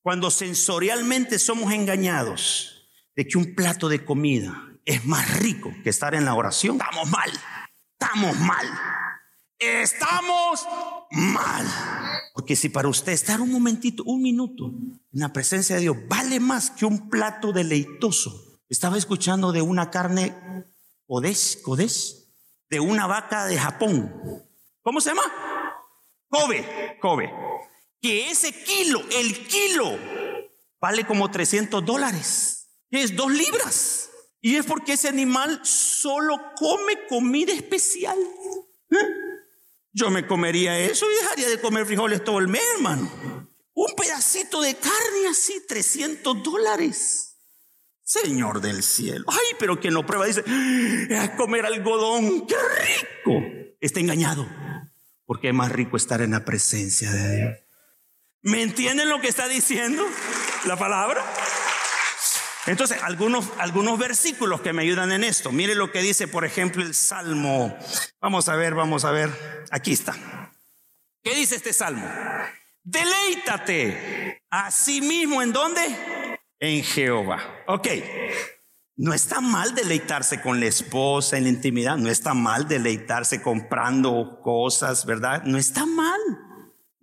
[0.00, 6.14] Cuando sensorialmente somos engañados de que un plato de comida es más rico que estar
[6.14, 7.30] en la oración, estamos mal,
[7.92, 8.66] estamos mal,
[9.58, 10.66] estamos
[11.10, 11.66] mal.
[12.34, 16.40] Porque si para usted estar un momentito, un minuto en la presencia de Dios vale
[16.40, 18.60] más que un plato deleitoso.
[18.68, 20.34] Estaba escuchando de una carne
[21.06, 22.24] Kodesh, Kodesh,
[22.68, 24.12] de una vaca de Japón.
[24.82, 25.22] ¿Cómo se llama?
[26.28, 27.32] Kobe, Kobe.
[28.00, 29.96] Que ese kilo, el kilo,
[30.80, 32.68] vale como 300 dólares.
[32.90, 34.03] Es dos libras.
[34.44, 38.18] Y es porque ese animal solo come comida especial.
[38.90, 38.96] ¿Eh?
[39.90, 43.10] Yo me comería eso y dejaría de comer frijoles todo el mes, hermano.
[43.72, 47.38] Un pedacito de carne así, 300 dólares.
[48.02, 49.24] Señor del cielo.
[49.28, 50.44] Ay, pero quien lo prueba dice,
[51.08, 53.46] es comer algodón, qué rico.
[53.80, 54.46] Está engañado,
[55.24, 57.58] porque es más rico estar en la presencia de Dios.
[58.42, 60.04] ¿Me entienden lo que está diciendo
[60.66, 61.24] la palabra?
[62.66, 65.52] Entonces, algunos, algunos versículos que me ayudan en esto.
[65.52, 67.76] Mire lo que dice, por ejemplo, el Salmo.
[68.20, 69.30] Vamos a ver, vamos a ver.
[69.70, 70.14] Aquí está.
[71.22, 72.06] ¿Qué dice este Salmo?
[72.82, 76.38] Deleítate a sí mismo en dónde?
[76.58, 77.40] En Jehová.
[77.66, 77.88] Ok.
[78.96, 81.96] No está mal deleitarse con la esposa en la intimidad.
[81.96, 85.42] No está mal deleitarse comprando cosas, ¿verdad?
[85.44, 86.20] No está mal.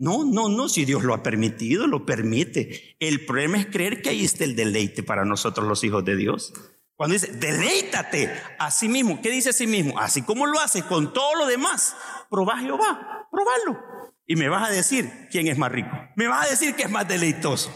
[0.02, 2.96] No, no, no, si Dios lo ha permitido, lo permite.
[3.00, 6.54] El problema es creer que ahí está el deleite para nosotros los hijos de Dios.
[6.96, 10.00] Cuando dice, deleítate a sí mismo, ¿qué dice a sí mismo?
[10.00, 11.96] Así como lo hace con todo lo demás,
[12.32, 13.80] probá Jehová, probalo.
[14.26, 15.92] Y me vas a decir quién es más rico.
[16.16, 17.72] Me vas a decir que es más deleitoso.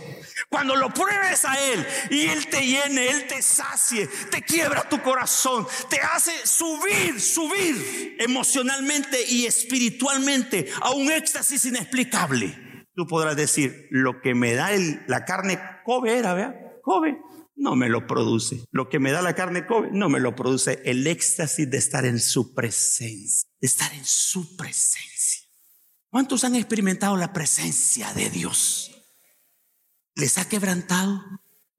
[0.50, 5.02] Cuando lo pruebes a Él y Él te llene, Él te sacie, te quiebra tu
[5.02, 12.88] corazón, te hace subir, subir emocionalmente y espiritualmente a un éxtasis inexplicable.
[12.96, 14.70] Tú podrás decir, lo que me da
[15.08, 16.56] la carne Kobe era, ¿vea?
[16.82, 17.18] Kobe,
[17.56, 18.64] no me lo produce.
[18.72, 20.82] Lo que me da la carne Kobe, no me lo produce.
[20.86, 25.44] El éxtasis de estar en su presencia, de estar en su presencia.
[26.10, 28.95] ¿Cuántos han experimentado la presencia de Dios?
[30.16, 31.24] Les ha quebrantado,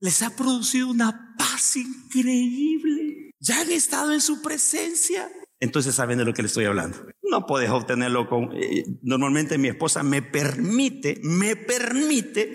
[0.01, 3.33] les ha producido una paz increíble.
[3.41, 5.29] Ya han estado en su presencia.
[5.59, 6.99] Entonces saben de lo que les estoy hablando.
[7.23, 8.51] No puedes obtenerlo con...
[8.55, 12.53] Eh, normalmente mi esposa me permite, me permite,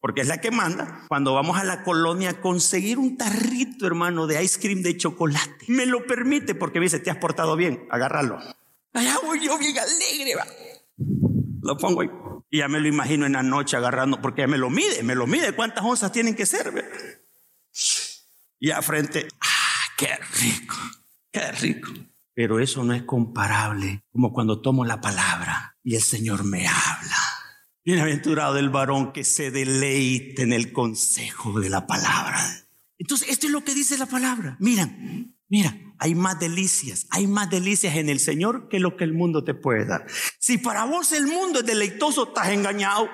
[0.00, 4.42] porque es la que manda, cuando vamos a la colonia, conseguir un tarrito, hermano, de
[4.42, 5.66] ice cream de chocolate.
[5.68, 8.38] Me lo permite porque me dice, te has portado bien, agárralo.
[8.92, 10.46] Allá voy yo bien alegre, va.
[11.62, 12.10] Lo pongo ahí.
[12.54, 15.14] Y ya me lo imagino en la noche agarrando, porque ya me lo mide, me
[15.14, 16.70] lo mide cuántas onzas tienen que ser.
[18.60, 20.76] Y a frente, ¡ah, qué rico!
[21.32, 21.90] ¡Qué rico!
[22.34, 27.16] Pero eso no es comparable como cuando tomo la palabra y el Señor me habla.
[27.86, 32.38] Bienaventurado el varón que se deleite en el consejo de la palabra.
[32.98, 34.58] Entonces, esto es lo que dice la palabra.
[34.60, 34.94] Mira,
[35.48, 39.44] mira, hay más delicias, hay más delicias en el Señor que lo que el mundo
[39.44, 40.04] te puede dar.
[40.40, 43.08] Si para vos el mundo es deleitoso, estás engañado.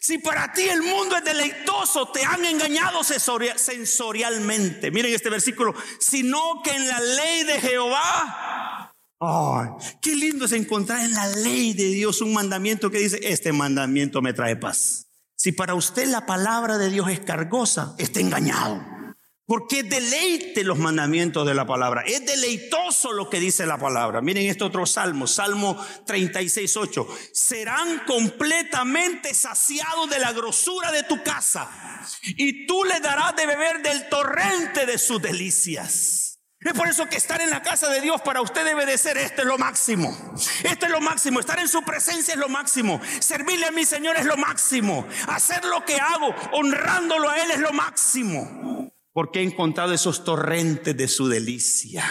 [0.00, 4.90] Si para ti el mundo es deleitoso, te han engañado sensorialmente.
[4.90, 9.68] Miren este versículo, sino que en la ley de Jehová Ay,
[10.02, 14.20] qué lindo es encontrar en la ley de Dios un mandamiento que dice, este mandamiento
[14.22, 15.06] me trae paz.
[15.36, 18.93] Si para usted la palabra de Dios es cargosa, está engañado.
[19.46, 22.02] Porque deleite los mandamientos de la palabra.
[22.06, 24.22] Es deleitoso lo que dice la palabra.
[24.22, 25.76] Miren este otro salmo, Salmo
[26.06, 27.08] 36, 8.
[27.32, 31.70] Serán completamente saciados de la grosura de tu casa
[32.24, 36.40] y tú le darás de beber del torrente de sus delicias.
[36.60, 39.18] Es por eso que estar en la casa de Dios para usted debe de ser
[39.18, 40.16] este es lo máximo.
[40.62, 41.38] Este es lo máximo.
[41.38, 42.98] Estar en su presencia es lo máximo.
[43.20, 45.06] Servirle a mi Señor es lo máximo.
[45.28, 50.94] Hacer lo que hago honrándolo a Él es lo máximo porque he encontrado esos torrentes
[50.94, 52.04] de su delicia.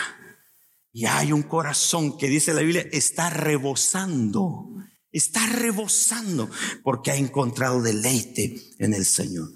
[0.91, 4.69] Y hay un corazón que dice la Biblia, está rebosando,
[5.11, 6.49] está rebosando,
[6.81, 9.49] porque ha encontrado deleite en el Señor.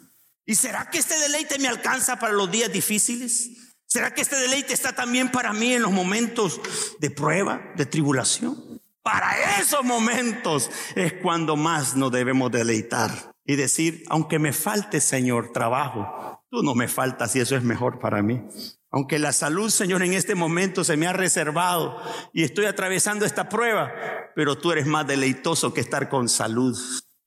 [0.46, 3.50] ¿Y será que este deleite me alcanza para los días difíciles?
[3.86, 6.60] ¿Será que este deleite está también para mí en los momentos
[7.00, 8.82] de prueba, de tribulación?
[9.02, 15.54] Para esos momentos es cuando más nos debemos deleitar y decir, aunque me falte, Señor,
[15.54, 18.42] trabajo, tú no me faltas y eso es mejor para mí.
[18.90, 22.02] Aunque la salud, Señor, en este momento se me ha reservado
[22.34, 23.92] y estoy atravesando esta prueba,
[24.36, 26.78] pero tú eres más deleitoso que estar con salud.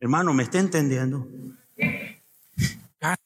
[0.00, 1.28] Hermano, ¿me está entendiendo?
[2.98, 3.16] Cada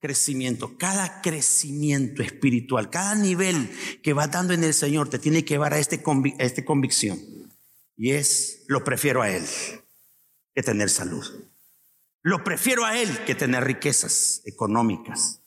[0.00, 3.70] crecimiento, cada crecimiento espiritual, cada nivel
[4.02, 7.18] que vas dando en el Señor te tiene que llevar a, este a esta convicción.
[7.96, 9.44] Y es, lo prefiero a Él
[10.54, 11.24] que tener salud.
[12.26, 15.42] Lo prefiero a Él que tener riquezas económicas.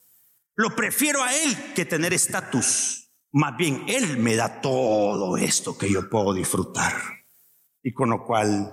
[0.55, 3.11] Lo prefiero a Él que tener estatus.
[3.33, 6.93] Más bien, Él me da todo esto que yo puedo disfrutar.
[7.83, 8.71] Y con lo cual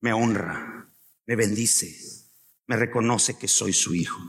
[0.00, 0.88] me honra,
[1.26, 1.92] me bendice,
[2.68, 4.20] me reconoce que soy su hijo.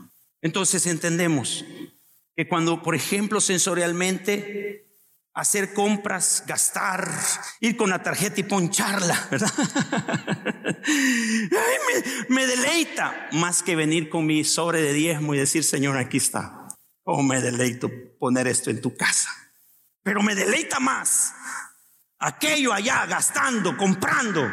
[0.42, 1.64] Entonces entendemos
[2.34, 4.87] que cuando, por ejemplo, sensorialmente
[5.38, 7.08] hacer compras, gastar,
[7.60, 9.48] ir con la tarjeta y poncharla, ¿verdad?
[12.28, 16.66] me, deleita más que venir con mi sobre de diezmo y decir, Señor, aquí está.
[17.04, 19.30] Oh, me deleito poner esto en tu casa.
[20.02, 21.32] Pero me deleita más
[22.18, 24.44] aquello allá, gastando, comprando,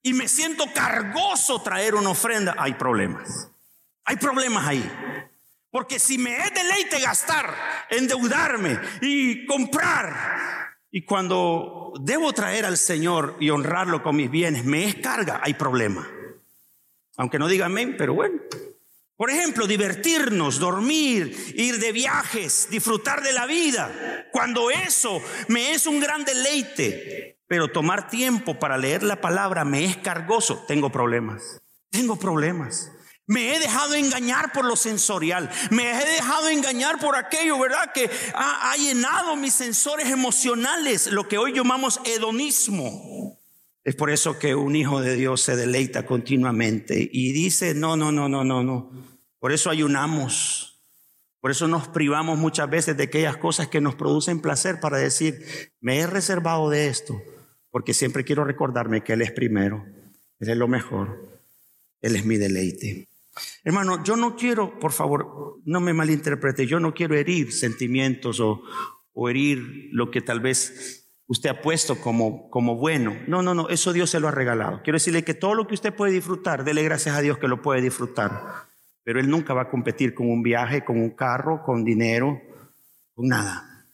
[0.00, 2.54] y me siento cargoso traer una ofrenda.
[2.56, 3.50] Hay problemas.
[4.04, 5.28] Hay problemas ahí.
[5.70, 7.54] Porque si me es deleite gastar,
[7.90, 14.84] endeudarme y comprar, y cuando debo traer al Señor y honrarlo con mis bienes, me
[14.84, 16.08] es carga, hay problema.
[17.16, 18.40] Aunque no diga amén, pero bueno.
[19.16, 24.26] Por ejemplo, divertirnos, dormir, ir de viajes, disfrutar de la vida.
[24.32, 29.84] Cuando eso me es un gran deleite, pero tomar tiempo para leer la palabra me
[29.84, 31.60] es cargoso, tengo problemas.
[31.90, 32.90] Tengo problemas.
[33.30, 35.48] Me he dejado engañar por lo sensorial.
[35.70, 37.92] Me he dejado engañar por aquello, ¿verdad?
[37.94, 43.38] Que ha, llenado mis sensores emocionales, lo que hoy llamamos hedonismo.
[43.84, 48.10] Es por eso que un hijo de Dios se deleita continuamente y dice, no, no,
[48.10, 48.90] no, no, no, no.
[49.38, 50.82] Por eso ayunamos.
[51.38, 55.70] Por eso nos privamos muchas veces de aquellas cosas que nos producen placer para decir,
[55.80, 57.22] me he reservado de esto,
[57.70, 59.86] porque siempre quiero recordarme que Él es primero,
[60.40, 61.38] Él es lo mejor,
[62.00, 63.09] Él es mi deleite.
[63.64, 68.62] Hermano, yo no quiero, por favor, no me malinterprete, yo no quiero herir sentimientos o,
[69.28, 73.14] herir lo que tal vez usted ha puesto como, bueno.
[73.26, 74.80] No, no, no, eso Dios se lo ha regalado.
[74.82, 77.60] Quiero decirle que todo lo que usted puede disfrutar, dele gracias a Dios que lo
[77.60, 78.66] puede disfrutar.
[79.04, 82.40] Pero Él nunca va a competir con un viaje, con un carro, con dinero,
[83.14, 83.86] con nada.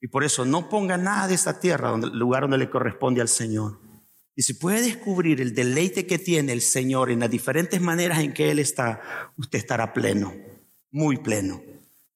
[0.00, 3.28] Y por eso no ponga nada de esta tierra, donde, lugar donde le corresponde al
[3.28, 3.89] Señor.
[4.36, 8.32] Y si puede descubrir el deleite que tiene el Señor en las diferentes maneras en
[8.32, 10.34] que Él está, usted estará pleno,
[10.90, 11.62] muy pleno.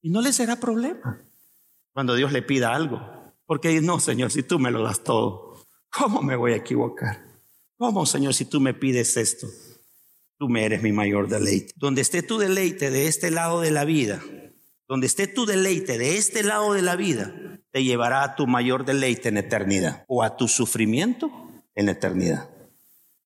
[0.01, 1.21] Y no le será problema
[1.93, 3.01] cuando Dios le pida algo.
[3.45, 7.23] Porque no, Señor, si tú me lo das todo, ¿cómo me voy a equivocar?
[7.77, 9.47] ¿Cómo, Señor, si tú me pides esto?
[10.37, 11.73] Tú me eres mi mayor deleite.
[11.75, 14.21] Donde esté tu deleite de este lado de la vida,
[14.87, 17.33] donde esté tu deleite de este lado de la vida,
[17.71, 21.44] te llevará a tu mayor deleite en eternidad o a tu sufrimiento
[21.75, 22.49] en eternidad.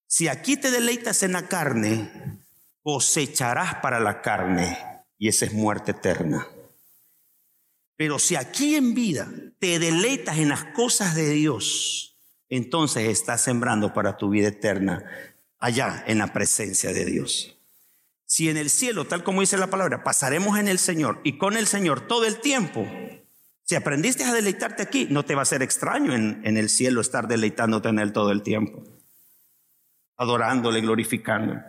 [0.07, 2.41] Si aquí te deleitas en la carne,
[2.81, 4.77] cosecharás para la carne
[5.17, 6.47] y esa es muerte eterna.
[7.95, 9.27] Pero si aquí en vida
[9.59, 15.03] te deleitas en las cosas de Dios, entonces estás sembrando para tu vida eterna
[15.59, 17.57] allá en la presencia de Dios.
[18.25, 21.57] Si en el cielo, tal como dice la palabra, pasaremos en el Señor y con
[21.57, 22.88] el Señor todo el tiempo,
[23.69, 27.27] si aprendiste a deleitarte aquí, no te va a ser extraño en, el cielo estar
[27.27, 28.82] deleitándote en Él todo el tiempo,
[30.17, 31.62] adorándole, glorificándole.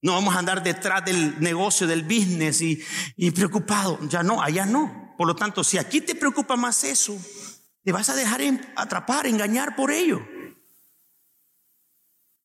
[0.00, 2.82] No vamos a andar detrás del negocio, del business y,
[3.14, 3.98] y preocupado.
[4.08, 5.14] Ya no, allá no.
[5.18, 7.14] Por lo tanto, si aquí te preocupa más eso,
[7.84, 8.40] te vas a dejar
[8.74, 10.26] atrapar, engañar por ello.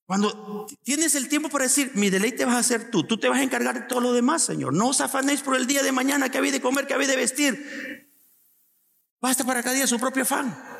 [0.06, 3.40] Cuando tienes el tiempo para decir, mi deleite vas a ser tú, tú te vas
[3.40, 4.74] a encargar de todo lo demás, Señor.
[4.74, 7.16] No os afanéis por el día de mañana que habéis de comer, que habéis de
[7.16, 8.10] vestir.
[9.22, 10.74] Basta para cada día su propio afán.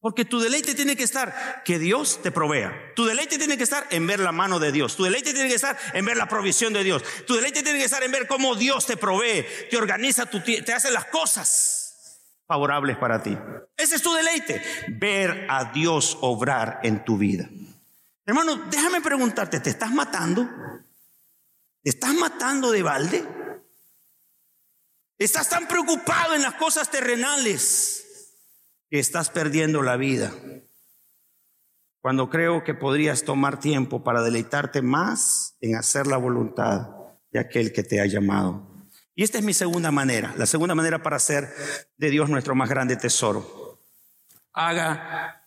[0.00, 2.72] Porque tu deleite tiene que estar que Dios te provea.
[2.94, 4.94] Tu deleite tiene que estar en ver la mano de Dios.
[4.94, 7.02] Tu deleite tiene que estar en ver la provisión de Dios.
[7.26, 10.90] Tu deleite tiene que estar en ver cómo Dios te provee, te organiza, te hace
[10.92, 11.78] las cosas
[12.46, 13.36] favorables para ti.
[13.76, 17.48] Ese es tu deleite, ver a Dios obrar en tu vida.
[18.28, 20.46] Hermano, déjame preguntarte, ¿te estás matando?
[21.82, 23.26] ¿Te estás matando de balde?
[25.16, 28.04] ¿Estás tan preocupado en las cosas terrenales?
[28.90, 30.32] que estás perdiendo la vida.
[32.00, 36.88] Cuando creo que podrías tomar tiempo para deleitarte más en hacer la voluntad
[37.30, 38.66] de aquel que te ha llamado.
[39.14, 41.52] Y esta es mi segunda manera, la segunda manera para hacer
[41.96, 43.80] de Dios nuestro más grande tesoro.
[44.52, 45.42] Haga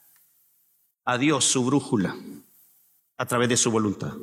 [1.05, 2.15] a Dios su brújula
[3.21, 4.13] a través de su voluntad.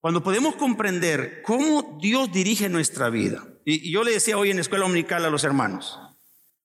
[0.00, 4.62] Cuando podemos comprender cómo Dios dirige nuestra vida, y yo le decía hoy en la
[4.62, 5.98] escuela dominical a los hermanos,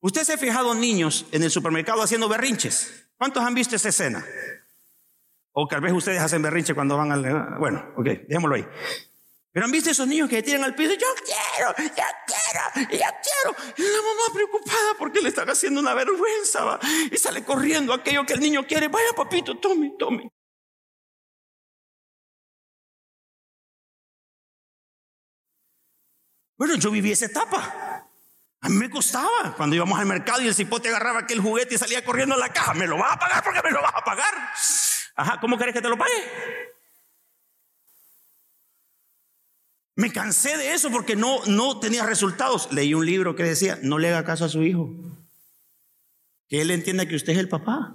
[0.03, 3.07] Usted se ha fijado niños en el supermercado haciendo berrinches.
[3.17, 4.25] ¿Cuántos han visto esa escena?
[5.51, 7.59] O tal vez ustedes hacen berrinche cuando van al...
[7.59, 8.65] Bueno, ok, dejémoslo ahí.
[9.53, 13.73] Pero han visto esos niños que tiran al piso, yo quiero, yo quiero, yo quiero.
[13.77, 16.79] Y la mamá preocupada porque le están haciendo una vergüenza ¿va?
[17.11, 18.87] y sale corriendo aquello que el niño quiere.
[18.87, 20.31] Vaya papito, tome, tome.
[26.57, 28.07] Bueno, yo viví esa etapa.
[28.61, 31.77] A mí me costaba cuando íbamos al mercado y el cipote agarraba aquel juguete y
[31.77, 32.73] salía corriendo a la caja.
[32.73, 34.33] ¿Me lo vas a pagar porque me lo vas a pagar?
[35.15, 36.71] Ajá, ¿cómo querés que te lo pague?
[40.01, 42.73] Me cansé de eso porque no, no tenía resultados.
[42.73, 44.89] Leí un libro que decía, no le haga caso a su hijo.
[46.49, 47.93] Que él entienda que usted es el papá.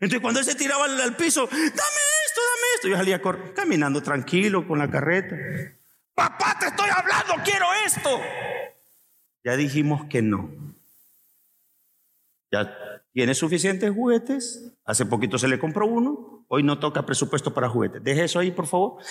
[0.00, 2.88] Entonces cuando él se tiraba al, piso, dame esto, dame esto.
[2.88, 3.20] Yo salía
[3.54, 5.36] caminando tranquilo con la carreta.
[6.14, 8.22] Papá, te estoy hablando, quiero esto.
[9.44, 10.50] Ya dijimos que no.
[12.50, 12.74] Ya
[13.12, 14.72] tiene suficientes juguetes.
[14.86, 16.46] Hace poquito se le compró uno.
[16.48, 18.02] Hoy no toca presupuesto para juguetes.
[18.02, 19.02] Deje eso ahí, por favor.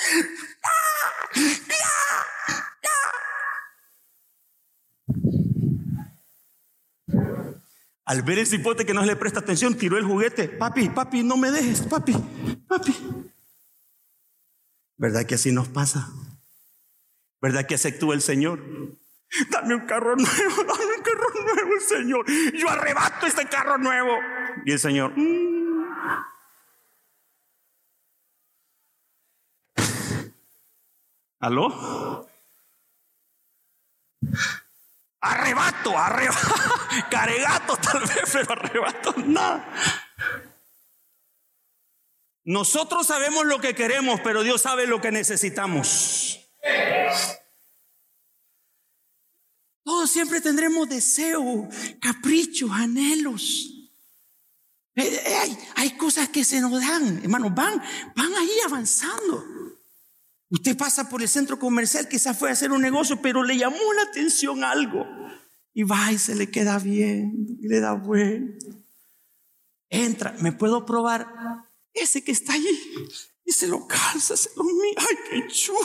[8.07, 10.47] Al ver el cipote que no le presta atención, tiró el juguete.
[10.47, 12.13] Papi, papi, no me dejes, papi,
[12.65, 12.95] papi.
[14.95, 16.09] ¿Verdad que así nos pasa?
[17.41, 18.63] ¿Verdad que así actúa el Señor?
[19.51, 22.25] Dame un carro nuevo, dame un carro nuevo, Señor.
[22.53, 24.17] Yo arrebato este carro nuevo.
[24.65, 25.67] Y el Señor, mm".
[31.41, 32.25] ¿aló?
[35.19, 36.76] Arrebato, arrebato,
[37.09, 39.65] caregato tal vez, pero arrebato nada.
[42.43, 46.39] Nosotros sabemos lo que queremos, pero Dios sabe lo que necesitamos.
[49.83, 51.67] Todos siempre tendremos deseos,
[52.01, 53.73] caprichos, anhelos.
[54.95, 57.81] Eh, hay, hay, cosas que se nos dan, hermanos, van,
[58.15, 59.43] van ahí avanzando.
[60.49, 63.93] Usted pasa por el centro comercial, quizás fue a hacer un negocio, pero le llamó
[63.93, 65.05] la atención algo.
[65.77, 68.65] Y va y se le queda bien, le da vuelta.
[69.89, 71.27] Entra, ¿me puedo probar
[71.93, 72.81] ese que está allí?
[73.45, 75.03] Y se lo calza, se lo mira.
[75.07, 75.77] ¡Ay, qué chulo!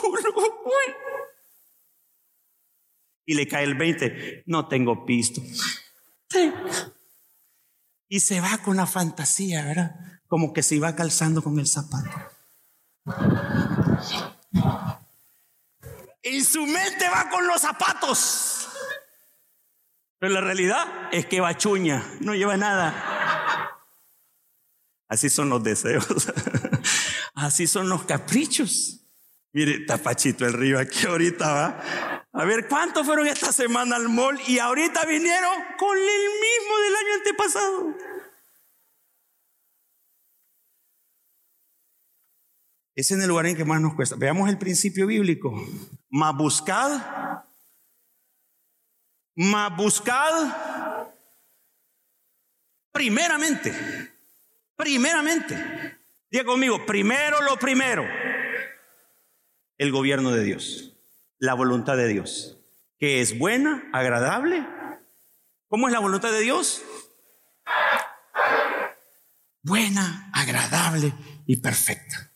[3.27, 4.45] Y le cae el 20.
[4.47, 5.43] No tengo pisto.
[8.09, 10.23] Y se va con la fantasía, ¿verdad?
[10.27, 12.09] Como que se iba calzando con el zapato.
[16.23, 18.62] Y su mente va con los zapatos.
[20.23, 22.95] Pero la realidad es que va chuña, no lleva nada.
[25.09, 26.07] Así son los deseos.
[27.35, 29.05] Así son los caprichos.
[29.53, 32.25] Mire, tapachito el río aquí ahorita va.
[32.33, 36.95] A ver, ¿cuántos fueron esta semana al mall y ahorita vinieron con el mismo del
[36.95, 37.97] año antepasado?
[42.95, 44.15] Es en el lugar en que más nos cuesta.
[44.15, 45.53] Veamos el principio bíblico.
[46.11, 47.43] Más buscad
[49.35, 51.07] mas buscad
[52.93, 53.75] primeramente,
[54.77, 55.99] primeramente,
[56.31, 58.05] diga conmigo, primero lo primero,
[59.79, 60.95] el gobierno de Dios,
[61.39, 62.59] la voluntad de Dios,
[62.99, 64.65] que es buena, agradable.
[65.69, 66.83] ¿Cómo es la voluntad de Dios?
[69.63, 71.15] Buena, agradable
[71.47, 72.31] y perfecta.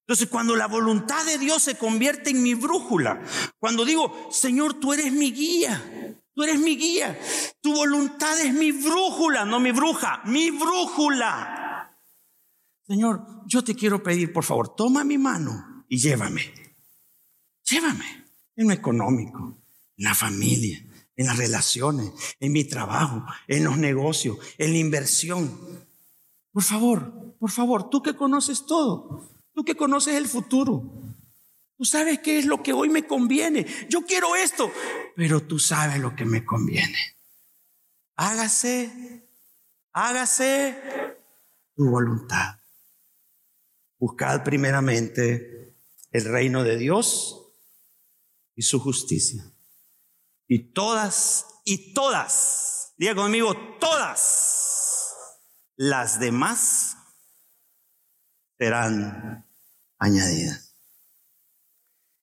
[0.00, 3.22] Entonces, cuando la voluntad de Dios se convierte en mi brújula,
[3.60, 5.80] cuando digo, Señor, tú eres mi guía,
[6.34, 7.18] Tú eres mi guía.
[7.60, 11.96] Tu voluntad es mi brújula, no mi bruja, mi brújula.
[12.86, 16.52] Señor, yo te quiero pedir, por favor, toma mi mano y llévame.
[17.64, 18.26] Llévame
[18.56, 19.58] en lo económico,
[19.96, 20.84] en la familia,
[21.16, 25.86] en las relaciones, en mi trabajo, en los negocios, en la inversión.
[26.52, 30.82] Por favor, por favor, tú que conoces todo, tú que conoces el futuro,
[31.80, 33.66] Tú sabes qué es lo que hoy me conviene.
[33.88, 34.70] Yo quiero esto,
[35.16, 37.16] pero tú sabes lo que me conviene.
[38.16, 39.26] Hágase,
[39.90, 40.76] hágase
[41.74, 42.56] tu voluntad.
[43.96, 45.74] Buscad primeramente
[46.10, 47.50] el reino de Dios
[48.54, 49.42] y su justicia.
[50.48, 55.14] Y todas, y todas, diga conmigo, todas
[55.76, 56.94] las demás
[58.58, 59.48] serán
[59.98, 60.69] añadidas.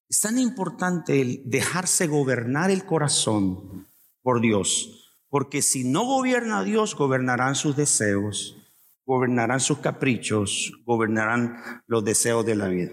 [0.10, 3.88] Es tan importante el dejarse gobernar el corazón
[4.22, 8.56] por Dios, porque si no gobierna Dios, gobernarán sus deseos,
[9.06, 12.92] gobernarán sus caprichos, gobernarán los deseos de la vida.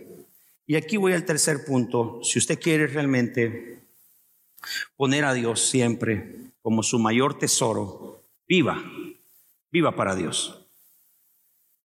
[0.67, 2.21] Y aquí voy al tercer punto.
[2.23, 3.87] Si usted quiere realmente
[4.97, 8.83] poner a Dios siempre como su mayor tesoro, viva,
[9.71, 10.67] viva para Dios.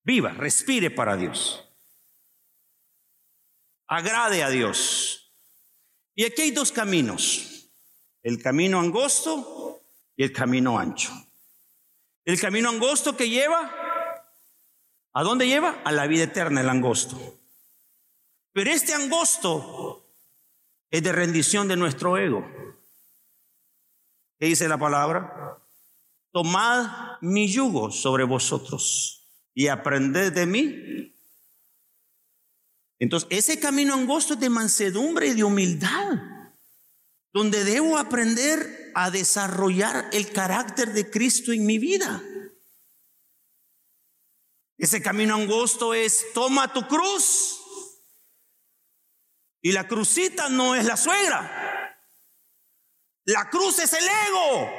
[0.05, 1.68] Viva, respire para Dios.
[3.89, 5.33] Agrade a Dios.
[6.15, 7.71] Y aquí hay dos caminos,
[8.23, 9.81] el camino angosto
[10.15, 11.11] y el camino ancho.
[12.25, 13.73] El camino angosto que lleva,
[15.15, 15.81] ¿a dónde lleva?
[15.85, 17.17] A la vida eterna, el angosto.
[18.53, 20.05] Pero este angosto
[20.91, 22.47] es de rendición de nuestro ego.
[24.39, 25.59] ¿Qué dice la palabra?
[26.33, 31.15] Tomad mi yugo sobre vosotros y aprended de mí,
[32.99, 36.19] entonces, ese camino angosto es de mansedumbre y de humildad,
[37.33, 42.23] donde debo aprender a desarrollar el carácter de Cristo en mi vida.
[44.77, 47.61] Ese camino angosto es, toma tu cruz.
[49.61, 51.97] Y la crucita no es la suegra.
[53.25, 54.71] La cruz es el ego.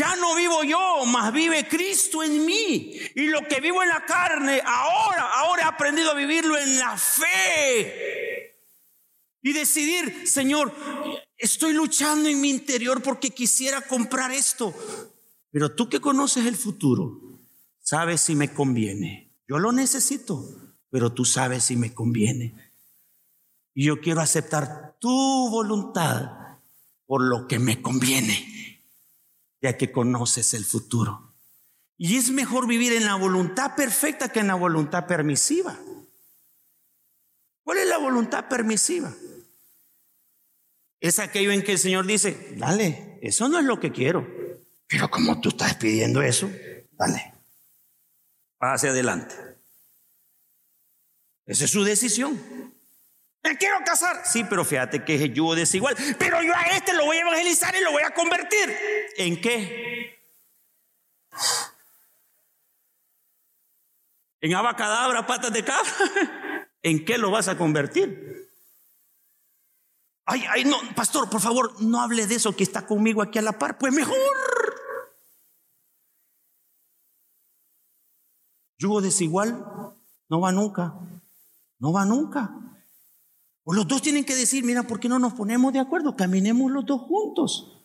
[0.00, 2.98] Ya no vivo yo, mas vive Cristo en mí.
[3.14, 6.96] Y lo que vivo en la carne, ahora, ahora he aprendido a vivirlo en la
[6.96, 8.56] fe.
[9.42, 10.74] Y decidir, Señor,
[11.36, 14.74] estoy luchando en mi interior porque quisiera comprar esto.
[15.50, 17.38] Pero tú que conoces el futuro,
[17.82, 19.34] sabes si me conviene.
[19.46, 20.48] Yo lo necesito,
[20.88, 22.72] pero tú sabes si me conviene.
[23.74, 25.10] Y yo quiero aceptar tu
[25.50, 26.56] voluntad
[27.04, 28.59] por lo que me conviene
[29.60, 31.34] ya que conoces el futuro.
[31.96, 35.78] Y es mejor vivir en la voluntad perfecta que en la voluntad permisiva.
[37.62, 39.14] ¿Cuál es la voluntad permisiva?
[40.98, 44.26] Es aquello en que el Señor dice, dale, eso no es lo que quiero.
[44.86, 46.50] Pero como tú estás pidiendo eso,
[46.92, 47.34] dale.
[48.58, 49.34] hacia adelante.
[51.46, 52.38] Esa es su decisión.
[53.42, 54.22] Me quiero casar.
[54.24, 55.96] Sí, pero fíjate que es el yugo desigual.
[56.18, 58.76] Pero yo a este lo voy a evangelizar y lo voy a convertir.
[59.16, 60.20] ¿En qué?
[64.42, 65.90] ¿En abacadabra, patas de cabra?
[66.82, 68.50] ¿En qué lo vas a convertir?
[70.24, 73.42] Ay, ay, no, pastor, por favor, no hable de eso que está conmigo aquí a
[73.42, 73.78] la par.
[73.78, 74.16] Pues mejor.
[78.78, 79.66] Yugo desigual
[80.28, 80.94] no va nunca.
[81.78, 82.50] No va nunca.
[83.64, 86.16] O los dos tienen que decir, mira, ¿por qué no nos ponemos de acuerdo?
[86.16, 87.80] Caminemos los dos juntos.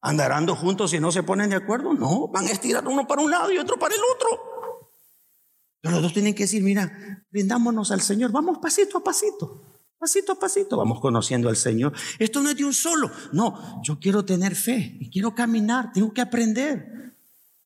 [0.00, 1.94] ¿Andarán dos juntos si no se ponen de acuerdo?
[1.94, 4.28] No, van a estirar uno para un lado y otro para el otro.
[5.80, 9.62] Pero los dos tienen que decir, mira, brindámonos al Señor, vamos pasito a pasito,
[9.98, 11.92] pasito a pasito, vamos conociendo al Señor.
[12.18, 16.12] Esto no es de un solo, no, yo quiero tener fe y quiero caminar, tengo
[16.12, 17.14] que aprender,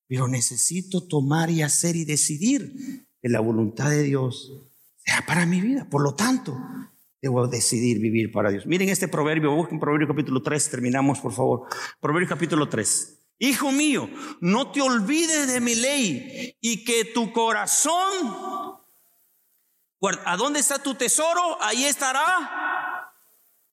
[0.06, 4.52] pero necesito tomar y hacer y decidir que la voluntad de Dios
[5.04, 5.88] sea para mi vida.
[5.88, 6.58] Por lo tanto,
[7.22, 8.66] debo decidir vivir para Dios.
[8.66, 11.68] Miren este proverbio, busquen Proverbio capítulo 3, terminamos por favor.
[12.00, 13.18] Proverbio capítulo 3.
[13.38, 14.08] Hijo mío,
[14.40, 18.36] no te olvides de mi ley y que tu corazón,
[20.24, 21.58] ¿a dónde está tu tesoro?
[21.62, 23.10] Ahí estará.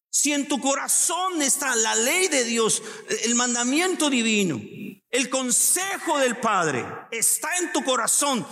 [0.09, 2.81] Si en tu corazón está la ley de Dios,
[3.25, 4.59] el mandamiento divino,
[5.09, 8.45] el consejo del Padre, está en tu corazón,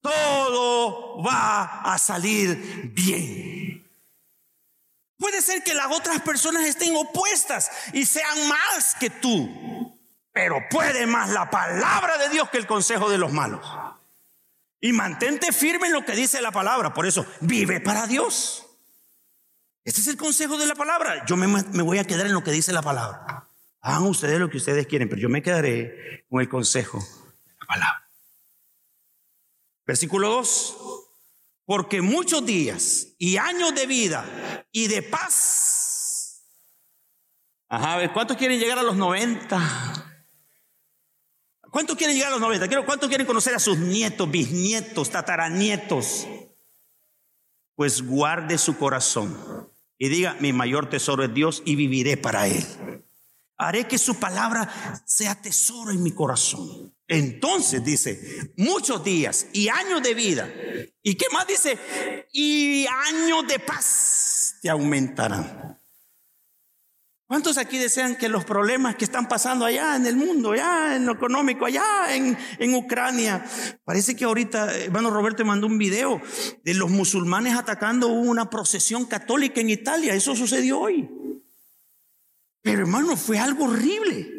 [0.00, 3.59] todo va a salir bien.
[5.20, 10.00] Puede ser que las otras personas estén opuestas y sean más que tú,
[10.32, 13.60] pero puede más la palabra de Dios que el consejo de los malos.
[14.80, 16.94] Y mantente firme en lo que dice la palabra.
[16.94, 18.64] Por eso, vive para Dios.
[19.84, 21.26] Este es el consejo de la palabra.
[21.26, 23.46] Yo me, voy a quedar en lo que dice la palabra.
[23.82, 27.66] Hagan ustedes lo que ustedes quieren, pero yo me quedaré con el consejo de la
[27.66, 28.08] palabra.
[29.84, 30.89] Versículo 2.
[31.70, 36.44] Porque muchos días y años de vida y de paz.
[37.68, 40.18] Ajá, ¿cuántos quieren llegar a los 90?
[41.70, 42.84] ¿Cuántos quieren llegar a los 90?
[42.84, 46.26] ¿Cuántos quieren conocer a sus nietos, bisnietos, tataranietos?
[47.76, 52.66] Pues guarde su corazón y diga, mi mayor tesoro es Dios y viviré para Él.
[53.62, 56.94] Haré que su palabra sea tesoro en mi corazón.
[57.06, 60.48] Entonces dice, muchos días y años de vida.
[61.02, 61.78] ¿Y qué más dice?
[62.32, 65.78] Y años de paz te aumentarán.
[67.26, 71.04] ¿Cuántos aquí desean que los problemas que están pasando allá en el mundo, allá en
[71.04, 73.44] lo económico, allá en, en Ucrania?
[73.84, 76.18] Parece que ahorita, hermano Roberto mandó un video
[76.64, 80.14] de los musulmanes atacando una procesión católica en Italia.
[80.14, 81.19] Eso sucedió hoy.
[82.62, 84.30] Pero hermano, fue algo horrible.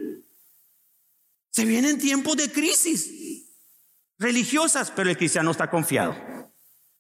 [1.50, 3.22] Se vienen tiempos de crisis
[4.18, 6.16] religiosas, pero el cristiano está confiado,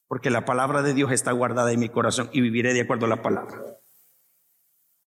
[0.07, 3.09] porque la palabra de Dios está guardada en mi corazón y viviré de acuerdo a
[3.09, 3.61] la palabra.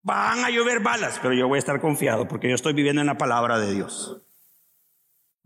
[0.04, 3.08] Van a llover balas, pero yo voy a estar confiado porque yo estoy viviendo en
[3.08, 4.22] la palabra de Dios.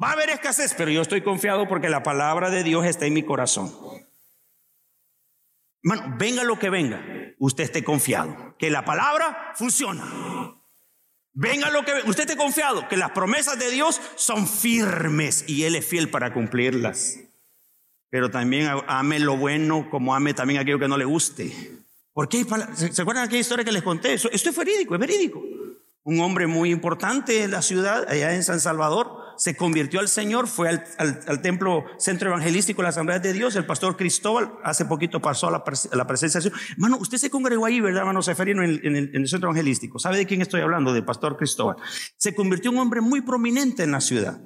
[0.01, 3.13] Va a haber escasez, pero yo estoy confiado porque la palabra de Dios está en
[3.13, 3.71] mi corazón.
[5.83, 7.05] Bueno, venga lo que venga,
[7.37, 10.03] usted esté confiado que la palabra funciona.
[11.37, 15.75] Venga lo que usted esté confiado que las promesas de Dios son firmes y Él
[15.75, 17.19] es fiel para cumplirlas.
[18.09, 21.53] Pero también ame lo bueno como ame también aquello que no le guste.
[22.13, 22.45] ¿Por qué?
[22.73, 24.13] ¿Se acuerdan de aquella historia que les conté?
[24.13, 25.43] Esto es verídico, es verídico.
[26.03, 30.47] Un hombre muy importante en la ciudad, allá en San Salvador, se convirtió al Señor,
[30.47, 35.21] fue al, templo centro evangelístico de la Asamblea de Dios, el pastor Cristóbal, hace poquito
[35.21, 35.63] pasó a la,
[36.07, 36.61] presencia de Dios.
[36.71, 39.99] Hermano, usted se congregó ahí, ¿verdad, hermano Seferino, en, en, el, centro evangelístico?
[39.99, 40.93] ¿Sabe de quién estoy hablando?
[40.93, 41.77] Del pastor Cristóbal.
[42.17, 44.39] Se convirtió en un hombre muy prominente en la ciudad.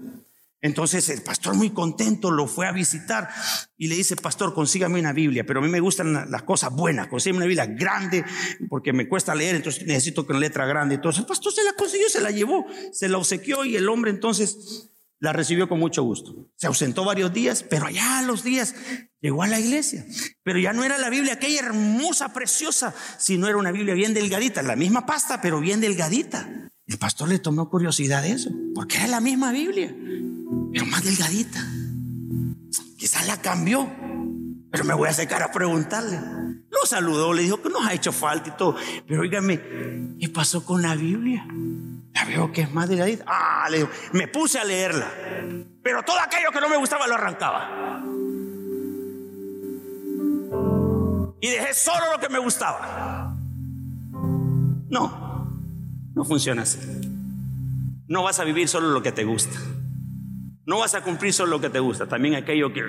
[0.62, 3.30] Entonces el pastor muy contento lo fue a visitar
[3.78, 7.08] y le dice, pastor, consígame una Biblia, pero a mí me gustan las cosas buenas,
[7.08, 8.26] consígame una Biblia grande
[8.70, 10.96] porque me cuesta leer, entonces necesito una letra grande.
[10.96, 14.12] Entonces el pastor se la consiguió, se la llevó, se la obsequió y el hombre
[14.12, 14.90] entonces
[15.20, 16.50] la recibió con mucho gusto.
[16.56, 18.76] Se ausentó varios días, pero allá a los días
[19.22, 20.06] llegó a la iglesia.
[20.44, 24.62] Pero ya no era la Biblia aquella hermosa, preciosa, sino era una Biblia bien delgadita,
[24.62, 26.70] la misma pasta, pero bien delgadita.
[26.90, 29.96] El pastor le tomó curiosidad de eso, porque era la misma Biblia
[30.72, 31.60] pero más delgadita.
[32.98, 33.90] Quizás la cambió,
[34.72, 36.20] pero me voy a acercar a preguntarle.
[36.70, 38.76] Lo saludó, le dijo que nos ha hecho falta y todo.
[39.08, 39.60] Pero oígame,
[40.20, 41.46] ¿qué pasó con la Biblia?
[42.14, 43.24] La veo que es más delgadita.
[43.28, 45.10] Ah, le digo, me puse a leerla.
[45.82, 48.04] Pero todo aquello que no me gustaba lo arrancaba.
[51.42, 53.34] Y dejé solo lo que me gustaba.
[54.90, 55.29] No,
[56.20, 56.80] no funciona así.
[58.10, 59.58] No vas a vivir solo lo que te gusta.
[60.66, 62.82] No vas a cumplir solo lo que te gusta, también aquello que...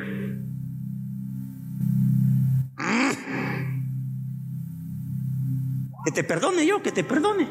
[6.04, 7.48] Que te perdone yo, que te perdone.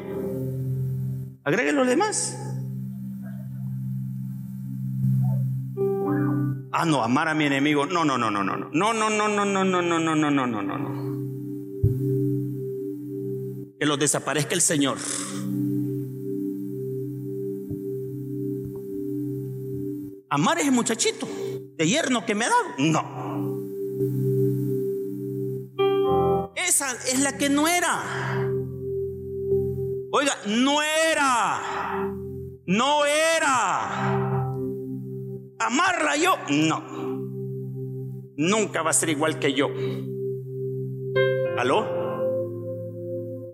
[1.45, 2.37] Agregue los demás.
[6.73, 7.85] Ah, no, amar a mi enemigo.
[7.85, 10.45] No, no, no, no, no, no, no, no, no, no, no, no, no, no, no,
[10.45, 10.99] no, no, no.
[13.79, 14.97] Que los desaparezca el Señor.
[20.31, 21.27] Amar ese muchachito
[21.75, 22.63] de yerno que me ha dado.
[22.77, 23.29] No.
[26.55, 28.03] Esa es la que no era.
[30.11, 31.59] Oiga, no era.
[32.67, 34.13] No era.
[35.59, 36.83] Amarla yo, no.
[38.37, 39.67] Nunca va a ser igual que yo.
[41.57, 41.85] ¿Aló?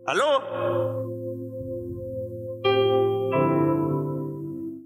[0.05, 0.84] ¿Aló?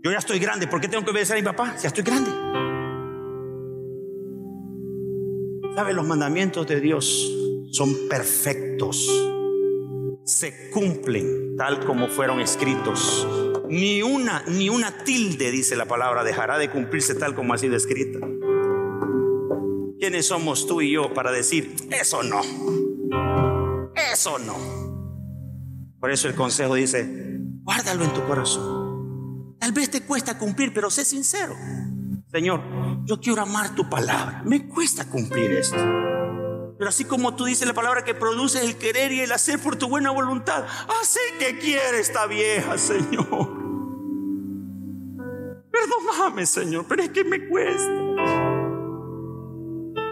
[0.01, 1.75] Yo ya estoy grande, ¿por qué tengo que obedecer a mi papá?
[1.81, 2.31] Ya estoy grande.
[5.75, 5.93] ¿Sabe?
[5.93, 7.29] Los mandamientos de Dios
[7.71, 9.09] son perfectos.
[10.23, 13.27] Se cumplen tal como fueron escritos.
[13.67, 17.75] Ni una, ni una tilde, dice la palabra, dejará de cumplirse tal como ha sido
[17.75, 18.19] escrita.
[19.99, 22.39] ¿Quiénes somos tú y yo para decir, eso no?
[24.13, 24.55] Eso no.
[25.99, 27.05] Por eso el consejo dice,
[27.63, 28.78] guárdalo en tu corazón.
[29.69, 31.55] Tal vez te cuesta cumplir, pero sé sincero.
[32.31, 34.41] Señor, yo quiero amar tu palabra.
[34.43, 35.77] Me cuesta cumplir esto.
[35.77, 39.75] Pero así como tú dices la palabra que produce el querer y el hacer por
[39.75, 40.65] tu buena voluntad,
[40.99, 43.27] así que quiere esta vieja, Señor.
[45.71, 47.93] Perdóname, Señor, pero es que me cuesta.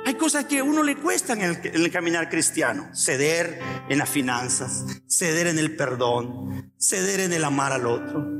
[0.06, 2.92] Hay cosas que a uno le cuestan en el, en el caminar cristiano.
[2.94, 8.38] Ceder en las finanzas, ceder en el perdón, ceder en el amar al otro,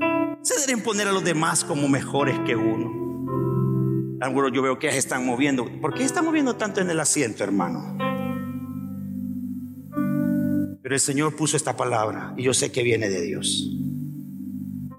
[0.48, 4.18] ceder en poner a los demás como mejores que uno.
[4.22, 5.66] Algunos yo veo que se están moviendo.
[5.82, 7.98] ¿Por qué están moviendo tanto en el asiento, hermano?
[10.82, 13.70] Pero el Señor puso esta palabra y yo sé que viene de Dios.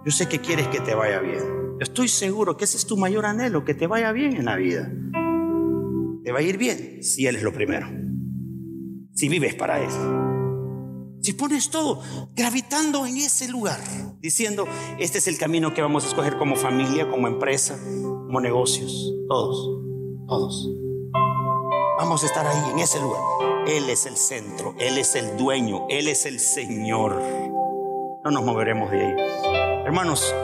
[0.04, 1.42] Yo sé que quieres que te vaya bien.
[1.80, 4.92] Estoy seguro que ese es tu mayor anhelo, que te vaya bien en la vida.
[6.24, 7.88] Te va a ir bien si Él es lo primero.
[9.14, 10.27] Si vives para Él.
[11.28, 12.00] Si pones todo
[12.34, 13.78] gravitando en ese lugar,
[14.18, 14.66] diciendo,
[14.98, 19.58] este es el camino que vamos a escoger como familia, como empresa, como negocios, todos,
[20.26, 20.70] todos.
[21.98, 23.20] Vamos a estar ahí, en ese lugar.
[23.66, 27.22] Él es el centro, Él es el dueño, Él es el Señor.
[28.24, 29.14] No nos moveremos de ahí.
[29.84, 30.34] Hermanos,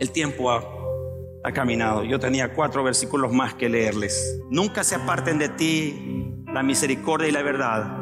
[0.00, 0.62] el tiempo ha,
[1.44, 2.04] ha caminado.
[2.04, 4.38] Yo tenía cuatro versículos más que leerles.
[4.50, 8.00] Nunca se aparten de ti la misericordia y la verdad.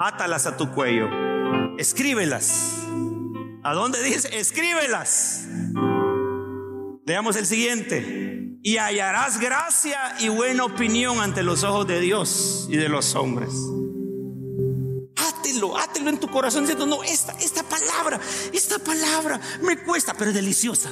[0.00, 1.33] Átalas a tu cuello.
[1.78, 2.84] Escríbelas.
[3.62, 4.38] ¿A dónde dice?
[4.38, 5.46] Escríbelas.
[7.06, 12.76] Veamos el siguiente y hallarás gracia y buena opinión ante los ojos de Dios y
[12.76, 13.50] de los hombres.
[15.16, 18.20] Hátelo, hátelo en tu corazón diciendo, no, esta, esta palabra,
[18.52, 20.90] esta palabra me cuesta, pero es deliciosa.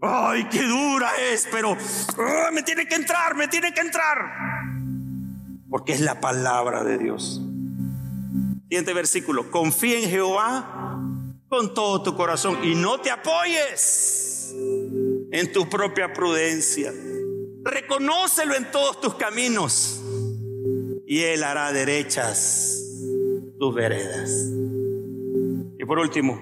[0.00, 1.76] Ay, qué dura es, pero
[2.18, 4.18] ah, me tiene que entrar, me tiene que entrar.
[5.68, 7.42] Porque es la palabra de Dios.
[8.68, 10.98] Siguiente versículo, confía en Jehová
[11.48, 14.52] con todo tu corazón y no te apoyes
[15.30, 16.92] en tu propia prudencia.
[17.62, 20.02] Reconócelo en todos tus caminos
[21.06, 22.82] y Él hará derechas
[23.56, 24.32] tus veredas.
[25.78, 26.36] Y por último,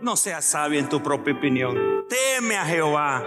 [0.00, 2.06] no seas sabio en tu propia opinión.
[2.08, 3.22] Teme a Jehová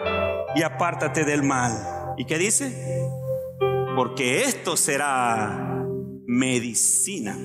[0.56, 2.16] y apártate del mal.
[2.18, 3.08] ¿Y qué dice?
[3.96, 5.77] Porque esto será
[6.30, 7.38] medicina,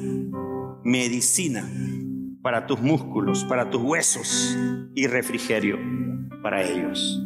[0.82, 1.70] medicina
[2.42, 4.58] para tus músculos, para tus huesos
[4.96, 5.78] y refrigerio
[6.42, 7.22] para ellos.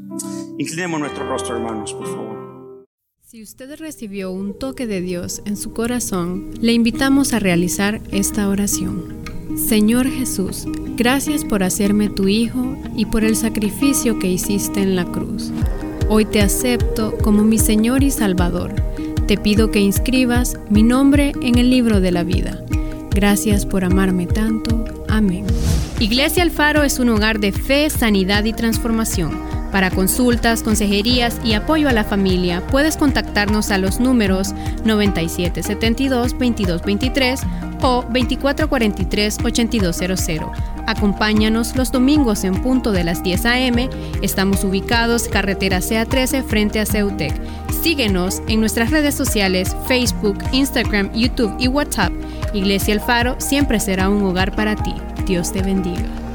[0.58, 2.84] Inclinemos nuestro rostro, hermanos, por favor.
[3.22, 8.50] Si usted recibió un toque de Dios en su corazón, le invitamos a realizar esta
[8.50, 9.24] oración.
[9.56, 15.06] Señor Jesús, gracias por hacerme tu Hijo y por el sacrificio que hiciste en la
[15.06, 15.50] cruz.
[16.10, 18.74] Hoy te acepto como mi Señor y Salvador.
[19.26, 22.62] Te pido que inscribas mi nombre en el libro de la vida.
[23.10, 25.46] Gracias por amarme tanto Amén.
[25.98, 29.40] Iglesia Alfaro es un hogar de fe, sanidad y transformación.
[29.72, 34.54] Para consultas, consejerías y apoyo a la familia, puedes contactarnos a los números
[34.84, 37.40] 9772-2223
[37.82, 40.75] o 2443-8200.
[40.86, 43.90] Acompáñanos los domingos en punto de las 10 a.m.
[44.22, 47.34] Estamos ubicados carretera CA13 frente a Ceutec.
[47.82, 52.12] Síguenos en nuestras redes sociales Facebook, Instagram, YouTube y WhatsApp
[52.56, 54.94] Iglesia El Faro siempre será un hogar para ti.
[55.26, 56.25] Dios te bendiga.